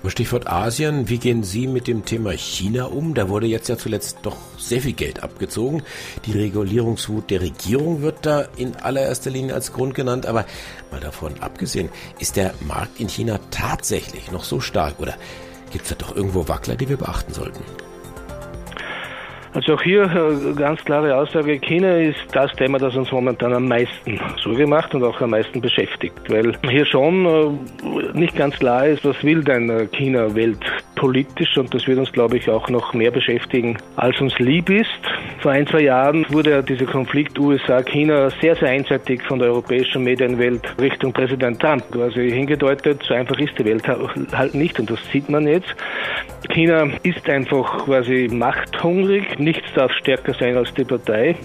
Stichwort 0.07 0.47
Asien, 0.47 1.09
wie 1.09 1.19
gehen 1.19 1.43
Sie 1.43 1.67
mit 1.67 1.89
dem 1.89 2.05
Thema 2.05 2.33
China 2.33 2.85
um? 2.85 3.15
Da 3.15 3.29
wurde 3.29 3.47
jetzt 3.47 3.69
ja 3.69 3.77
zuletzt 3.77 4.19
doch 4.23 4.37
sehr 4.57 4.81
viel 4.81 4.93
Geld 4.93 5.23
abgezogen. 5.23 5.83
Die 6.25 6.33
Regulierungswut 6.33 7.31
der 7.31 7.41
Regierung 7.41 8.03
wird 8.03 8.25
da 8.25 8.43
in 8.57 8.77
allererster 8.77 9.31
Linie 9.31 9.55
als 9.55 9.73
Grund 9.73 9.95
genannt, 9.95 10.27
aber 10.27 10.47
mal 10.91 11.01
davon 11.01 11.41
abgesehen, 11.41 11.89
ist 12.19 12.37
der 12.37 12.55
Markt 12.61 13.01
in 13.01 13.09
China 13.09 13.41
tatsächlich 13.51 14.31
noch 14.31 14.45
so 14.45 14.61
stark 14.61 15.01
oder 15.01 15.17
gibt 15.73 15.85
es 15.85 15.91
da 15.91 15.97
doch 15.97 16.15
irgendwo 16.15 16.47
Wackler, 16.49 16.77
die 16.77 16.89
wir 16.89 16.97
beachten 16.97 17.33
sollten? 17.33 17.63
Also 19.57 19.73
auch 19.73 19.83
hier 19.83 20.03
äh, 20.03 20.53
ganz 20.53 20.85
klare 20.85 21.17
Aussage, 21.17 21.59
China 21.59 21.97
ist 21.97 22.19
das 22.33 22.53
Thema, 22.57 22.77
das 22.77 22.95
uns 22.95 23.11
momentan 23.11 23.55
am 23.55 23.67
meisten 23.67 24.21
Sorge 24.45 24.67
macht 24.67 24.95
und 24.95 25.03
auch 25.03 25.19
am 25.23 25.31
meisten 25.31 25.63
beschäftigt, 25.63 26.19
weil 26.29 26.53
hier 26.69 26.85
schon 26.85 27.25
äh, 27.25 28.19
nicht 28.19 28.37
ganz 28.37 28.59
klar 28.59 28.87
ist, 28.87 29.03
was 29.07 29.25
will 29.25 29.43
denn 29.43 29.71
äh, 29.71 29.87
China 29.87 30.35
weltpolitisch 30.35 31.57
und 31.57 31.73
das 31.73 31.87
wird 31.87 31.99
uns, 31.99 32.13
glaube 32.13 32.37
ich, 32.37 32.51
auch 32.51 32.69
noch 32.69 32.93
mehr 32.93 33.11
beschäftigen, 33.11 33.79
als 33.97 34.21
uns 34.21 34.39
lieb 34.39 34.69
ist. 34.69 34.91
Vor 35.41 35.53
ein, 35.53 35.67
zwei 35.67 35.85
Jahren 35.85 36.27
wurde 36.29 36.51
ja 36.51 36.61
dieser 36.61 36.85
Konflikt 36.85 37.39
USA-China 37.39 38.29
sehr, 38.43 38.57
sehr 38.57 38.69
einseitig 38.69 39.23
von 39.23 39.39
der 39.39 39.49
europäischen 39.49 40.05
Medienwelt 40.05 40.61
Richtung 40.79 41.15
Präsident 41.15 41.61
Trump 41.61 41.83
quasi 41.91 42.31
hingedeutet. 42.31 43.03
So 43.09 43.15
einfach 43.15 43.39
ist 43.39 43.59
die 43.59 43.65
Welt 43.65 43.89
halt 43.89 44.55
nicht 44.55 44.79
und 44.79 44.91
das 44.91 44.99
sieht 45.11 45.31
man 45.31 45.47
jetzt. 45.47 45.75
China 46.51 46.89
ist 47.03 47.29
einfach 47.29 47.85
quasi 47.85 48.29
machthungrig, 48.31 49.39
nichts 49.47 49.73
darf 49.75 49.93
stärker 49.93 50.35
sein 50.35 50.57
als 50.57 50.75
die 50.75 50.85
Partei. 50.85 51.37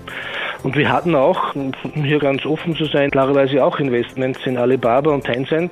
Und 0.64 0.76
wir 0.76 0.92
hatten 0.92 1.16
auch, 1.16 1.56
um 1.56 1.72
hier 2.04 2.20
ganz 2.20 2.46
offen 2.46 2.76
zu 2.76 2.86
sein, 2.86 3.12
klarerweise 3.12 3.64
auch 3.64 3.80
Investments 3.80 4.40
in 4.46 4.58
Alibaba 4.58 5.12
und 5.12 5.24
Tencent. 5.24 5.72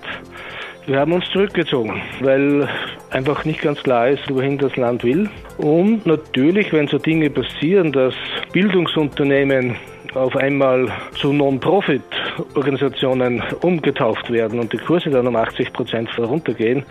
Wir 0.86 1.00
haben 1.00 1.12
uns 1.12 1.26
zurückgezogen, 1.32 2.02
weil 2.22 2.70
einfach 3.12 3.44
nicht 3.46 3.62
ganz 3.62 3.84
klar 3.84 4.10
ist, 4.10 4.34
wohin 4.34 4.58
das 4.58 4.76
Land 4.76 5.04
will. 5.04 5.30
Und 5.58 6.06
natürlich, 6.06 6.72
wenn 6.72 6.88
so 6.88 6.98
Dinge 6.98 7.30
passieren, 7.30 7.92
dass 7.92 8.14
Bildungsunternehmen 8.54 9.76
auf 10.16 10.36
einmal 10.36 10.92
zu 11.20 11.32
Non-Profit-Organisationen 11.34 13.44
umgetauft 13.62 14.32
werden 14.32 14.60
und 14.60 14.74
die 14.74 14.78
Kurse 14.78 15.12
dann 15.12 15.28
um 15.28 15.36
80 15.36 15.72
Prozent 15.74 16.10
runtergehen, 16.18 16.84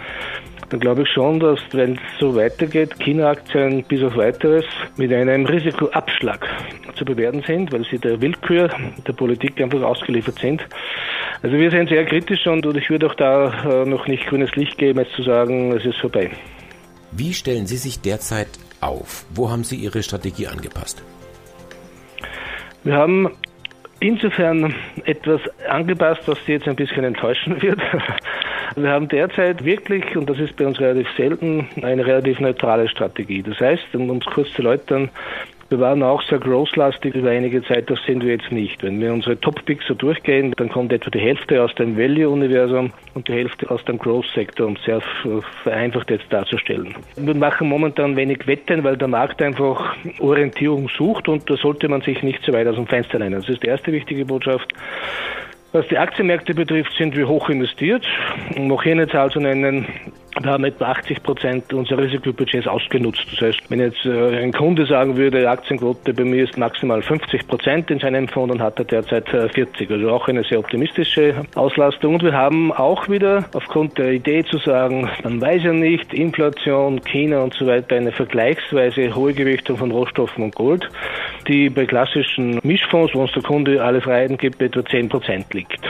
dann 0.70 0.80
glaube 0.80 1.02
ich 1.02 1.08
schon, 1.08 1.40
dass 1.40 1.60
wenn 1.72 1.92
es 1.94 2.00
so 2.18 2.34
weitergeht, 2.34 2.98
China-Aktien 2.98 3.84
bis 3.84 4.02
auf 4.02 4.16
weiteres 4.16 4.64
mit 4.96 5.12
einem 5.12 5.46
Risikoabschlag 5.46 6.46
zu 6.96 7.04
bewerten 7.04 7.42
sind, 7.46 7.72
weil 7.72 7.84
sie 7.90 7.98
der 7.98 8.20
Willkür 8.20 8.68
der 9.06 9.12
Politik 9.12 9.60
einfach 9.60 9.82
ausgeliefert 9.82 10.38
sind. 10.40 10.66
Also 11.42 11.56
wir 11.56 11.70
sind 11.70 11.88
sehr 11.88 12.04
kritisch 12.04 12.46
und, 12.46 12.66
ich 12.76 12.90
würde 12.90 13.06
auch 13.06 13.14
da 13.14 13.82
äh, 13.82 13.84
noch 13.86 14.06
nicht 14.06 14.26
grünes 14.26 14.54
Licht 14.56 14.76
geben, 14.76 14.98
als 14.98 15.10
zu 15.12 15.22
sagen, 15.22 15.72
es 15.72 15.84
ist 15.84 15.98
vorbei. 15.98 16.30
Wie 17.12 17.32
stellen 17.32 17.66
Sie 17.66 17.76
sich 17.76 18.00
derzeit 18.00 18.48
auf? 18.80 19.24
Wo 19.34 19.50
haben 19.50 19.64
Sie 19.64 19.76
Ihre 19.76 20.02
Strategie 20.02 20.48
angepasst? 20.48 21.02
Wir 22.84 22.94
haben 22.94 23.30
insofern 24.00 24.74
etwas 25.04 25.40
angepasst, 25.68 26.22
was 26.26 26.38
Sie 26.46 26.52
jetzt 26.52 26.68
ein 26.68 26.76
bisschen 26.76 27.04
enttäuschen 27.04 27.60
wird. 27.62 27.80
Wir 28.80 28.90
haben 28.90 29.08
derzeit 29.08 29.64
wirklich, 29.64 30.16
und 30.16 30.30
das 30.30 30.38
ist 30.38 30.56
bei 30.56 30.66
uns 30.66 30.78
relativ 30.80 31.08
selten, 31.16 31.66
eine 31.82 32.06
relativ 32.06 32.38
neutrale 32.38 32.88
Strategie. 32.88 33.42
Das 33.42 33.58
heißt, 33.58 33.94
um 33.94 34.18
es 34.18 34.24
kurz 34.26 34.52
zu 34.52 34.62
erläutern, 34.62 35.10
wir 35.70 35.80
waren 35.80 36.02
auch 36.02 36.22
sehr 36.22 36.38
großlastig 36.38 37.14
über 37.14 37.28
einige 37.28 37.62
Zeit, 37.62 37.90
das 37.90 37.98
sind 38.06 38.24
wir 38.24 38.32
jetzt 38.32 38.50
nicht. 38.50 38.82
Wenn 38.82 38.98
wir 39.02 39.12
unsere 39.12 39.38
Top-Picks 39.38 39.86
so 39.86 39.92
durchgehen, 39.92 40.54
dann 40.56 40.70
kommt 40.70 40.94
etwa 40.94 41.10
die 41.10 41.18
Hälfte 41.18 41.62
aus 41.62 41.74
dem 41.74 41.98
Value-Universum 41.98 42.90
und 43.12 43.28
die 43.28 43.34
Hälfte 43.34 43.70
aus 43.70 43.84
dem 43.84 43.98
Growth-Sektor, 43.98 44.66
um 44.66 44.76
es 44.76 44.84
sehr 44.84 45.02
vereinfacht 45.62 46.10
jetzt 46.10 46.32
darzustellen. 46.32 46.94
Wir 47.16 47.34
machen 47.34 47.68
momentan 47.68 48.16
wenig 48.16 48.46
Wetten, 48.46 48.82
weil 48.82 48.96
der 48.96 49.08
Markt 49.08 49.42
einfach 49.42 49.94
Orientierung 50.20 50.88
sucht 50.96 51.28
und 51.28 51.50
da 51.50 51.56
sollte 51.56 51.88
man 51.88 52.00
sich 52.00 52.22
nicht 52.22 52.42
zu 52.44 52.52
weit 52.54 52.66
aus 52.66 52.76
dem 52.76 52.86
Fenster 52.86 53.18
lehnen. 53.18 53.40
Das 53.40 53.48
ist 53.50 53.62
die 53.62 53.66
erste 53.66 53.92
wichtige 53.92 54.24
Botschaft. 54.24 54.72
Was 55.72 55.86
die 55.88 55.98
Aktienmärkte 55.98 56.54
betrifft, 56.54 56.92
sind 56.96 57.14
wir 57.14 57.28
hoch 57.28 57.50
investiert. 57.50 58.06
Um 58.56 58.68
noch 58.68 58.82
hier 58.82 58.92
eine 58.92 59.08
Zahl 59.08 59.30
zu 59.30 59.38
nennen, 59.38 59.86
wir 60.42 60.52
haben 60.52 60.64
etwa 60.64 60.86
80 60.86 61.22
Prozent 61.22 61.72
unserer 61.72 62.02
Risikobudgets 62.02 62.66
ausgenutzt. 62.66 63.26
Das 63.32 63.40
heißt, 63.40 63.70
wenn 63.70 63.80
jetzt 63.80 64.04
äh, 64.04 64.42
ein 64.42 64.52
Kunde 64.52 64.86
sagen 64.86 65.16
würde, 65.16 65.40
die 65.40 65.46
Aktienquote 65.46 66.14
bei 66.14 66.24
mir 66.24 66.44
ist 66.44 66.56
maximal 66.56 67.02
50 67.02 67.46
Prozent 67.46 67.90
in 67.90 67.98
seinem 67.98 68.28
Fonds, 68.28 68.54
dann 68.54 68.62
hat 68.62 68.78
er 68.78 68.84
derzeit 68.84 69.28
40. 69.28 69.90
Äh, 69.90 69.92
also 69.92 70.10
auch 70.10 70.28
eine 70.28 70.44
sehr 70.44 70.58
optimistische 70.58 71.34
Auslastung. 71.54 72.14
Und 72.14 72.22
wir 72.22 72.32
haben 72.32 72.72
auch 72.72 73.08
wieder 73.08 73.44
aufgrund 73.54 73.98
der 73.98 74.12
Idee 74.12 74.44
zu 74.44 74.58
sagen, 74.58 75.10
man 75.24 75.40
weiß 75.40 75.64
ja 75.64 75.72
nicht, 75.72 76.12
Inflation, 76.14 77.00
China 77.02 77.42
und 77.42 77.54
so 77.54 77.66
weiter, 77.66 77.96
eine 77.96 78.12
vergleichsweise 78.12 79.14
hohe 79.14 79.34
Gewichtung 79.34 79.76
von 79.76 79.90
Rohstoffen 79.90 80.44
und 80.44 80.54
Gold, 80.54 80.88
die 81.46 81.68
bei 81.68 81.86
klassischen 81.86 82.60
Mischfonds, 82.62 83.14
wo 83.14 83.22
uns 83.22 83.32
der 83.32 83.42
Kunde 83.42 83.82
alle 83.82 84.00
Freiheiten 84.00 84.36
gibt, 84.36 84.62
etwa 84.62 84.84
10 84.84 85.08
Prozent 85.08 85.52
liegt. 85.54 85.80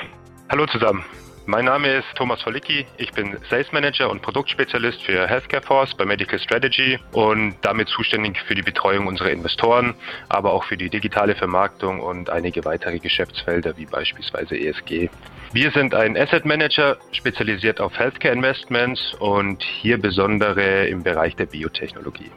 Hallo 0.51 0.67
zusammen. 0.67 1.05
Mein 1.51 1.65
Name 1.65 1.89
ist 1.89 2.15
Thomas 2.15 2.43
Volicki. 2.43 2.85
Ich 2.99 3.11
bin 3.13 3.39
Sales 3.49 3.73
Manager 3.73 4.11
und 4.11 4.21
Produktspezialist 4.21 5.01
für 5.01 5.27
Healthcare 5.27 5.63
Force 5.63 5.95
bei 5.95 6.05
Medical 6.05 6.39
Strategy 6.39 6.99
und 7.13 7.55
damit 7.63 7.89
zuständig 7.89 8.39
für 8.43 8.55
die 8.55 8.61
Betreuung 8.61 9.07
unserer 9.07 9.31
Investoren, 9.31 9.95
aber 10.29 10.53
auch 10.53 10.65
für 10.65 10.77
die 10.77 10.91
digitale 10.91 11.35
Vermarktung 11.35 12.01
und 12.01 12.29
einige 12.29 12.67
weitere 12.67 12.99
Geschäftsfelder 12.99 13.79
wie 13.79 13.87
beispielsweise 13.87 14.59
ESG. 14.59 15.09
Wir 15.55 15.71
sind 15.71 15.95
ein 15.95 16.19
Asset 16.19 16.45
Manager 16.45 16.99
spezialisiert 17.13 17.81
auf 17.81 17.99
Healthcare 17.99 18.35
Investments 18.35 19.15
und 19.19 19.63
hier 19.63 19.97
besondere 19.97 20.87
im 20.89 21.03
Bereich 21.03 21.35
der 21.35 21.47
Biotechnologie. 21.47 22.31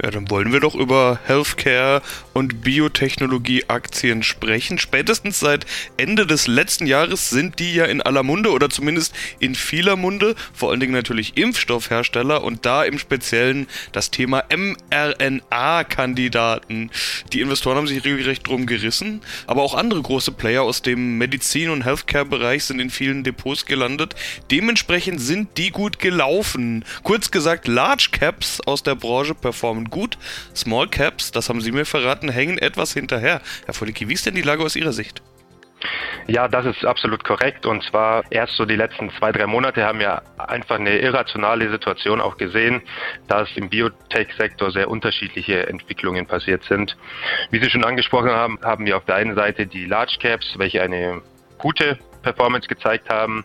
Ja, 0.00 0.12
dann 0.12 0.30
wollen 0.30 0.52
wir 0.52 0.60
doch 0.60 0.76
über 0.76 1.18
Healthcare 1.24 2.02
und 2.32 2.62
Biotechnologie-Aktien 2.62 4.22
sprechen. 4.22 4.78
Spätestens 4.78 5.40
seit 5.40 5.66
Ende 5.96 6.24
des 6.24 6.46
letzten 6.46 6.86
Jahres 6.86 7.30
sind 7.30 7.58
die 7.58 7.74
ja 7.74 7.84
in 7.84 8.00
aller 8.00 8.22
Munde 8.22 8.52
oder 8.52 8.70
zumindest 8.70 9.12
in 9.40 9.56
vieler 9.56 9.96
Munde, 9.96 10.36
vor 10.54 10.70
allen 10.70 10.78
Dingen 10.78 10.92
natürlich 10.92 11.36
Impfstoffhersteller 11.36 12.44
und 12.44 12.64
da 12.64 12.84
im 12.84 13.00
Speziellen 13.00 13.66
das 13.90 14.12
Thema 14.12 14.44
mRNA-Kandidaten. 14.54 16.92
Die 17.32 17.40
Investoren 17.40 17.78
haben 17.78 17.88
sich 17.88 18.04
regelrecht 18.04 18.46
drum 18.46 18.66
gerissen, 18.66 19.20
aber 19.48 19.62
auch 19.62 19.74
andere 19.74 20.00
große 20.00 20.30
Player 20.30 20.62
aus 20.62 20.80
dem 20.80 21.18
Medizin- 21.18 21.70
und 21.70 21.84
Healthcare-Bereich 21.84 22.62
sind 22.62 22.78
in 22.78 22.90
vielen 22.90 23.24
Depots 23.24 23.66
gelandet. 23.66 24.14
Dementsprechend 24.52 25.20
sind 25.20 25.58
die 25.58 25.70
gut 25.70 25.98
gelaufen. 25.98 26.84
Kurz 27.02 27.32
gesagt, 27.32 27.66
Large 27.66 28.10
Caps 28.12 28.60
aus 28.60 28.84
der 28.84 28.94
Branche 28.94 29.34
performen 29.34 29.87
gut. 29.90 30.18
Small 30.54 30.88
Caps, 30.88 31.32
das 31.32 31.48
haben 31.48 31.60
Sie 31.60 31.72
mir 31.72 31.84
verraten, 31.84 32.28
hängen 32.28 32.58
etwas 32.58 32.92
hinterher. 32.92 33.40
Herr 33.66 33.74
Folicki, 33.74 34.08
wie 34.08 34.14
ist 34.14 34.26
denn 34.26 34.34
die 34.34 34.42
Lage 34.42 34.62
aus 34.62 34.76
Ihrer 34.76 34.92
Sicht? 34.92 35.22
Ja, 36.26 36.46
das 36.46 36.66
ist 36.66 36.84
absolut 36.84 37.24
korrekt. 37.24 37.64
Und 37.64 37.82
zwar 37.84 38.22
erst 38.30 38.54
so 38.56 38.66
die 38.66 38.76
letzten 38.76 39.10
zwei, 39.18 39.32
drei 39.32 39.46
Monate 39.46 39.84
haben 39.84 39.98
wir 39.98 40.22
einfach 40.36 40.78
eine 40.78 40.98
irrationale 40.98 41.70
Situation 41.70 42.20
auch 42.20 42.36
gesehen, 42.36 42.82
dass 43.28 43.48
im 43.56 43.70
Biotech-Sektor 43.70 44.70
sehr 44.70 44.90
unterschiedliche 44.90 45.66
Entwicklungen 45.68 46.26
passiert 46.26 46.64
sind. 46.64 46.96
Wie 47.50 47.62
Sie 47.62 47.70
schon 47.70 47.84
angesprochen 47.84 48.30
haben, 48.30 48.58
haben 48.62 48.84
wir 48.84 48.96
auf 48.96 49.04
der 49.04 49.14
einen 49.14 49.36
Seite 49.36 49.66
die 49.66 49.86
Large 49.86 50.18
Caps, 50.20 50.54
welche 50.58 50.82
eine 50.82 51.22
gute 51.56 51.98
Performance 52.22 52.68
gezeigt 52.68 53.08
haben. 53.10 53.44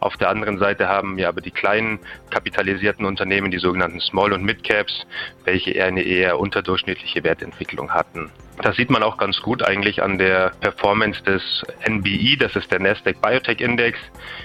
Auf 0.00 0.16
der 0.16 0.28
anderen 0.28 0.58
Seite 0.58 0.88
haben 0.88 1.16
wir 1.16 1.28
aber 1.28 1.40
die 1.40 1.50
kleinen 1.50 1.98
kapitalisierten 2.30 3.04
Unternehmen, 3.04 3.50
die 3.50 3.58
sogenannten 3.58 4.00
Small- 4.00 4.32
und 4.32 4.44
Mid-Caps, 4.44 5.06
welche 5.44 5.82
eine 5.82 6.02
eher 6.02 6.38
unterdurchschnittliche 6.38 7.24
Wertentwicklung 7.24 7.92
hatten. 7.92 8.30
Das 8.62 8.76
sieht 8.76 8.90
man 8.90 9.02
auch 9.02 9.16
ganz 9.16 9.40
gut 9.40 9.62
eigentlich 9.62 10.02
an 10.02 10.18
der 10.18 10.52
Performance 10.60 11.22
des 11.24 11.42
NBI, 11.88 12.36
das 12.38 12.54
ist 12.56 12.70
der 12.70 12.78
Nasdaq 12.78 13.22
Biotech 13.22 13.60
Index. 13.60 13.98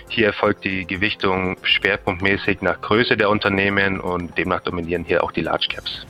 Hier 0.07 0.27
erfolgt 0.27 0.63
die 0.63 0.85
Gewichtung 0.85 1.57
schwerpunktmäßig 1.63 2.61
nach 2.61 2.79
Größe 2.79 3.17
der 3.17 3.29
Unternehmen 3.29 3.99
und 3.99 4.38
demnach 4.38 4.61
dominieren 4.61 5.03
hier 5.03 5.23
auch 5.23 5.31
die 5.31 5.41
Large 5.41 5.67
Caps 5.73 6.05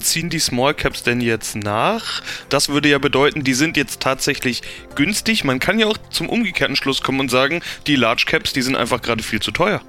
ziehen 0.00 0.30
die 0.30 0.38
Small 0.38 0.74
Caps 0.74 1.02
denn 1.02 1.20
jetzt 1.20 1.56
nach? 1.56 2.22
Das 2.48 2.68
würde 2.68 2.88
ja 2.88 2.98
bedeuten, 2.98 3.44
die 3.44 3.54
sind 3.54 3.76
jetzt 3.76 4.00
tatsächlich 4.00 4.62
günstig. 4.94 5.44
Man 5.44 5.58
kann 5.58 5.78
ja 5.78 5.86
auch 5.86 5.98
zum 6.10 6.28
umgekehrten 6.28 6.76
Schluss 6.76 7.02
kommen 7.02 7.20
und 7.20 7.30
sagen, 7.30 7.62
die 7.86 7.96
Large 7.96 8.24
Caps, 8.26 8.52
die 8.52 8.62
sind 8.62 8.76
einfach 8.76 9.02
gerade 9.02 9.22
viel 9.22 9.40
zu 9.40 9.50
teuer. 9.50 9.80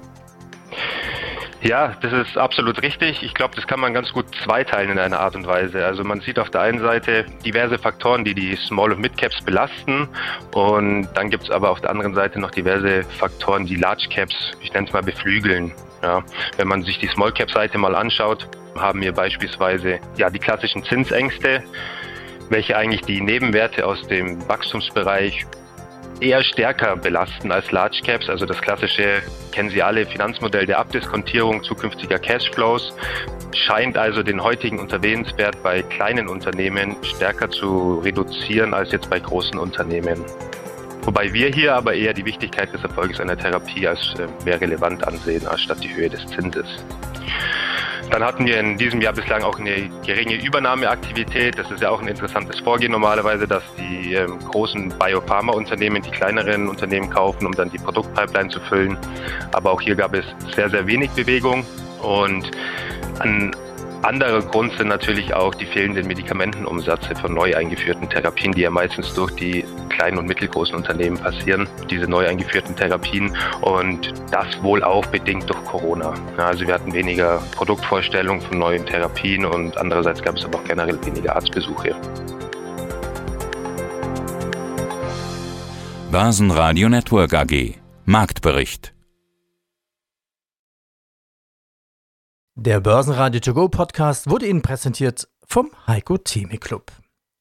Ja, 1.60 1.96
das 2.00 2.12
ist 2.12 2.38
absolut 2.38 2.80
richtig. 2.82 3.22
Ich 3.22 3.34
glaube, 3.34 3.56
das 3.56 3.66
kann 3.66 3.80
man 3.80 3.92
ganz 3.92 4.12
gut 4.12 4.26
zweiteilen 4.44 4.92
in 4.92 4.98
einer 4.98 5.18
Art 5.18 5.34
und 5.34 5.46
Weise. 5.46 5.84
Also 5.84 6.04
man 6.04 6.20
sieht 6.20 6.38
auf 6.38 6.50
der 6.50 6.60
einen 6.60 6.78
Seite 6.78 7.26
diverse 7.44 7.78
Faktoren, 7.78 8.24
die 8.24 8.34
die 8.34 8.54
Small- 8.56 8.92
und 8.92 9.00
Mid-Caps 9.00 9.42
belasten. 9.42 10.08
Und 10.52 11.08
dann 11.14 11.30
gibt 11.30 11.44
es 11.44 11.50
aber 11.50 11.70
auf 11.70 11.80
der 11.80 11.90
anderen 11.90 12.14
Seite 12.14 12.38
noch 12.38 12.52
diverse 12.52 13.02
Faktoren, 13.18 13.66
die 13.66 13.74
Large 13.74 14.06
Caps, 14.08 14.36
ich 14.60 14.72
nenne 14.72 14.86
es 14.86 14.92
mal, 14.92 15.02
beflügeln. 15.02 15.72
Ja, 16.00 16.22
wenn 16.58 16.68
man 16.68 16.84
sich 16.84 17.00
die 17.00 17.08
Small 17.08 17.32
Cap 17.32 17.50
Seite 17.50 17.76
mal 17.76 17.96
anschaut, 17.96 18.46
haben 18.80 19.00
wir 19.00 19.12
beispielsweise 19.12 19.98
ja 20.16 20.30
die 20.30 20.38
klassischen 20.38 20.84
Zinsängste, 20.84 21.62
welche 22.50 22.76
eigentlich 22.76 23.02
die 23.02 23.20
Nebenwerte 23.20 23.86
aus 23.86 24.00
dem 24.08 24.46
Wachstumsbereich 24.48 25.46
eher 26.20 26.42
stärker 26.42 26.96
belasten 26.96 27.52
als 27.52 27.70
Large 27.70 28.00
Caps. 28.04 28.28
Also 28.28 28.46
das 28.46 28.60
klassische, 28.60 29.22
kennen 29.52 29.70
Sie 29.70 29.82
alle, 29.82 30.06
Finanzmodell 30.06 30.66
der 30.66 30.78
Abdiskontierung 30.78 31.62
zukünftiger 31.62 32.18
Cashflows 32.18 32.92
scheint 33.54 33.96
also 33.96 34.22
den 34.22 34.42
heutigen 34.42 34.78
Unternehmenswert 34.78 35.62
bei 35.62 35.82
kleinen 35.82 36.28
Unternehmen 36.28 36.96
stärker 37.02 37.50
zu 37.50 38.00
reduzieren 38.04 38.74
als 38.74 38.92
jetzt 38.92 39.08
bei 39.10 39.20
großen 39.20 39.58
Unternehmen. 39.58 40.24
Wobei 41.02 41.32
wir 41.32 41.48
hier 41.48 41.74
aber 41.74 41.94
eher 41.94 42.12
die 42.12 42.24
Wichtigkeit 42.24 42.72
des 42.72 42.82
Erfolgs 42.82 43.18
einer 43.20 43.36
Therapie 43.36 43.86
als 43.86 44.14
äh, 44.18 44.26
mehr 44.44 44.60
relevant 44.60 45.06
ansehen, 45.06 45.46
als 45.46 45.62
statt 45.62 45.78
die 45.82 45.94
Höhe 45.94 46.10
des 46.10 46.26
Zinses. 46.26 46.66
Dann 48.10 48.24
hatten 48.24 48.46
wir 48.46 48.58
in 48.58 48.78
diesem 48.78 49.00
Jahr 49.00 49.12
bislang 49.12 49.42
auch 49.42 49.58
eine 49.58 49.90
geringe 50.04 50.42
Übernahmeaktivität. 50.42 51.58
Das 51.58 51.70
ist 51.70 51.82
ja 51.82 51.90
auch 51.90 52.00
ein 52.00 52.08
interessantes 52.08 52.58
Vorgehen 52.60 52.92
normalerweise, 52.92 53.46
dass 53.46 53.62
die 53.76 54.14
ähm, 54.14 54.38
großen 54.50 54.94
Biopharma-Unternehmen 54.98 56.02
die 56.02 56.10
kleineren 56.10 56.68
Unternehmen 56.68 57.10
kaufen, 57.10 57.46
um 57.46 57.52
dann 57.52 57.70
die 57.70 57.78
Produktpipeline 57.78 58.48
zu 58.48 58.60
füllen. 58.60 58.96
Aber 59.52 59.72
auch 59.72 59.80
hier 59.80 59.94
gab 59.94 60.14
es 60.14 60.24
sehr, 60.54 60.70
sehr 60.70 60.86
wenig 60.86 61.10
Bewegung. 61.10 61.66
Und 62.02 62.50
an 63.18 63.54
anderer 64.02 64.42
Grund 64.42 64.72
sind 64.78 64.88
natürlich 64.88 65.34
auch 65.34 65.54
die 65.54 65.66
fehlenden 65.66 66.06
Medikamentenumsätze 66.06 67.14
von 67.16 67.34
neu 67.34 67.54
eingeführten 67.54 68.08
Therapien, 68.08 68.52
die 68.52 68.62
ja 68.62 68.70
meistens 68.70 69.12
durch 69.14 69.32
die 69.32 69.64
kleinen 69.98 70.18
und 70.18 70.26
mittelgroßen 70.26 70.74
Unternehmen 70.76 71.18
passieren, 71.18 71.68
diese 71.90 72.04
neu 72.04 72.26
eingeführten 72.26 72.76
Therapien 72.76 73.36
und 73.62 74.12
das 74.30 74.46
wohl 74.62 74.82
auch 74.84 75.04
bedingt 75.06 75.50
durch 75.50 75.62
Corona. 75.64 76.14
also 76.36 76.66
wir 76.66 76.74
hatten 76.74 76.92
weniger 76.92 77.42
Produktvorstellungen 77.56 78.40
von 78.40 78.58
neuen 78.58 78.86
Therapien 78.86 79.44
und 79.44 79.76
andererseits 79.76 80.22
gab 80.22 80.36
es 80.36 80.44
aber 80.44 80.58
auch 80.58 80.64
generell 80.64 81.04
weniger 81.04 81.34
Arztbesuche. 81.34 81.96
Basen 86.12 86.48
Network 86.48 87.34
AG 87.34 87.74
Marktbericht 88.04 88.94
Der 92.54 92.80
Börsenradio 92.80 93.40
To 93.40 93.52
Go 93.52 93.68
Podcast 93.68 94.30
wurde 94.30 94.46
Ihnen 94.46 94.62
präsentiert 94.62 95.28
vom 95.46 95.70
Heiko 95.86 96.18
Theme 96.18 96.58
Club. 96.58 96.92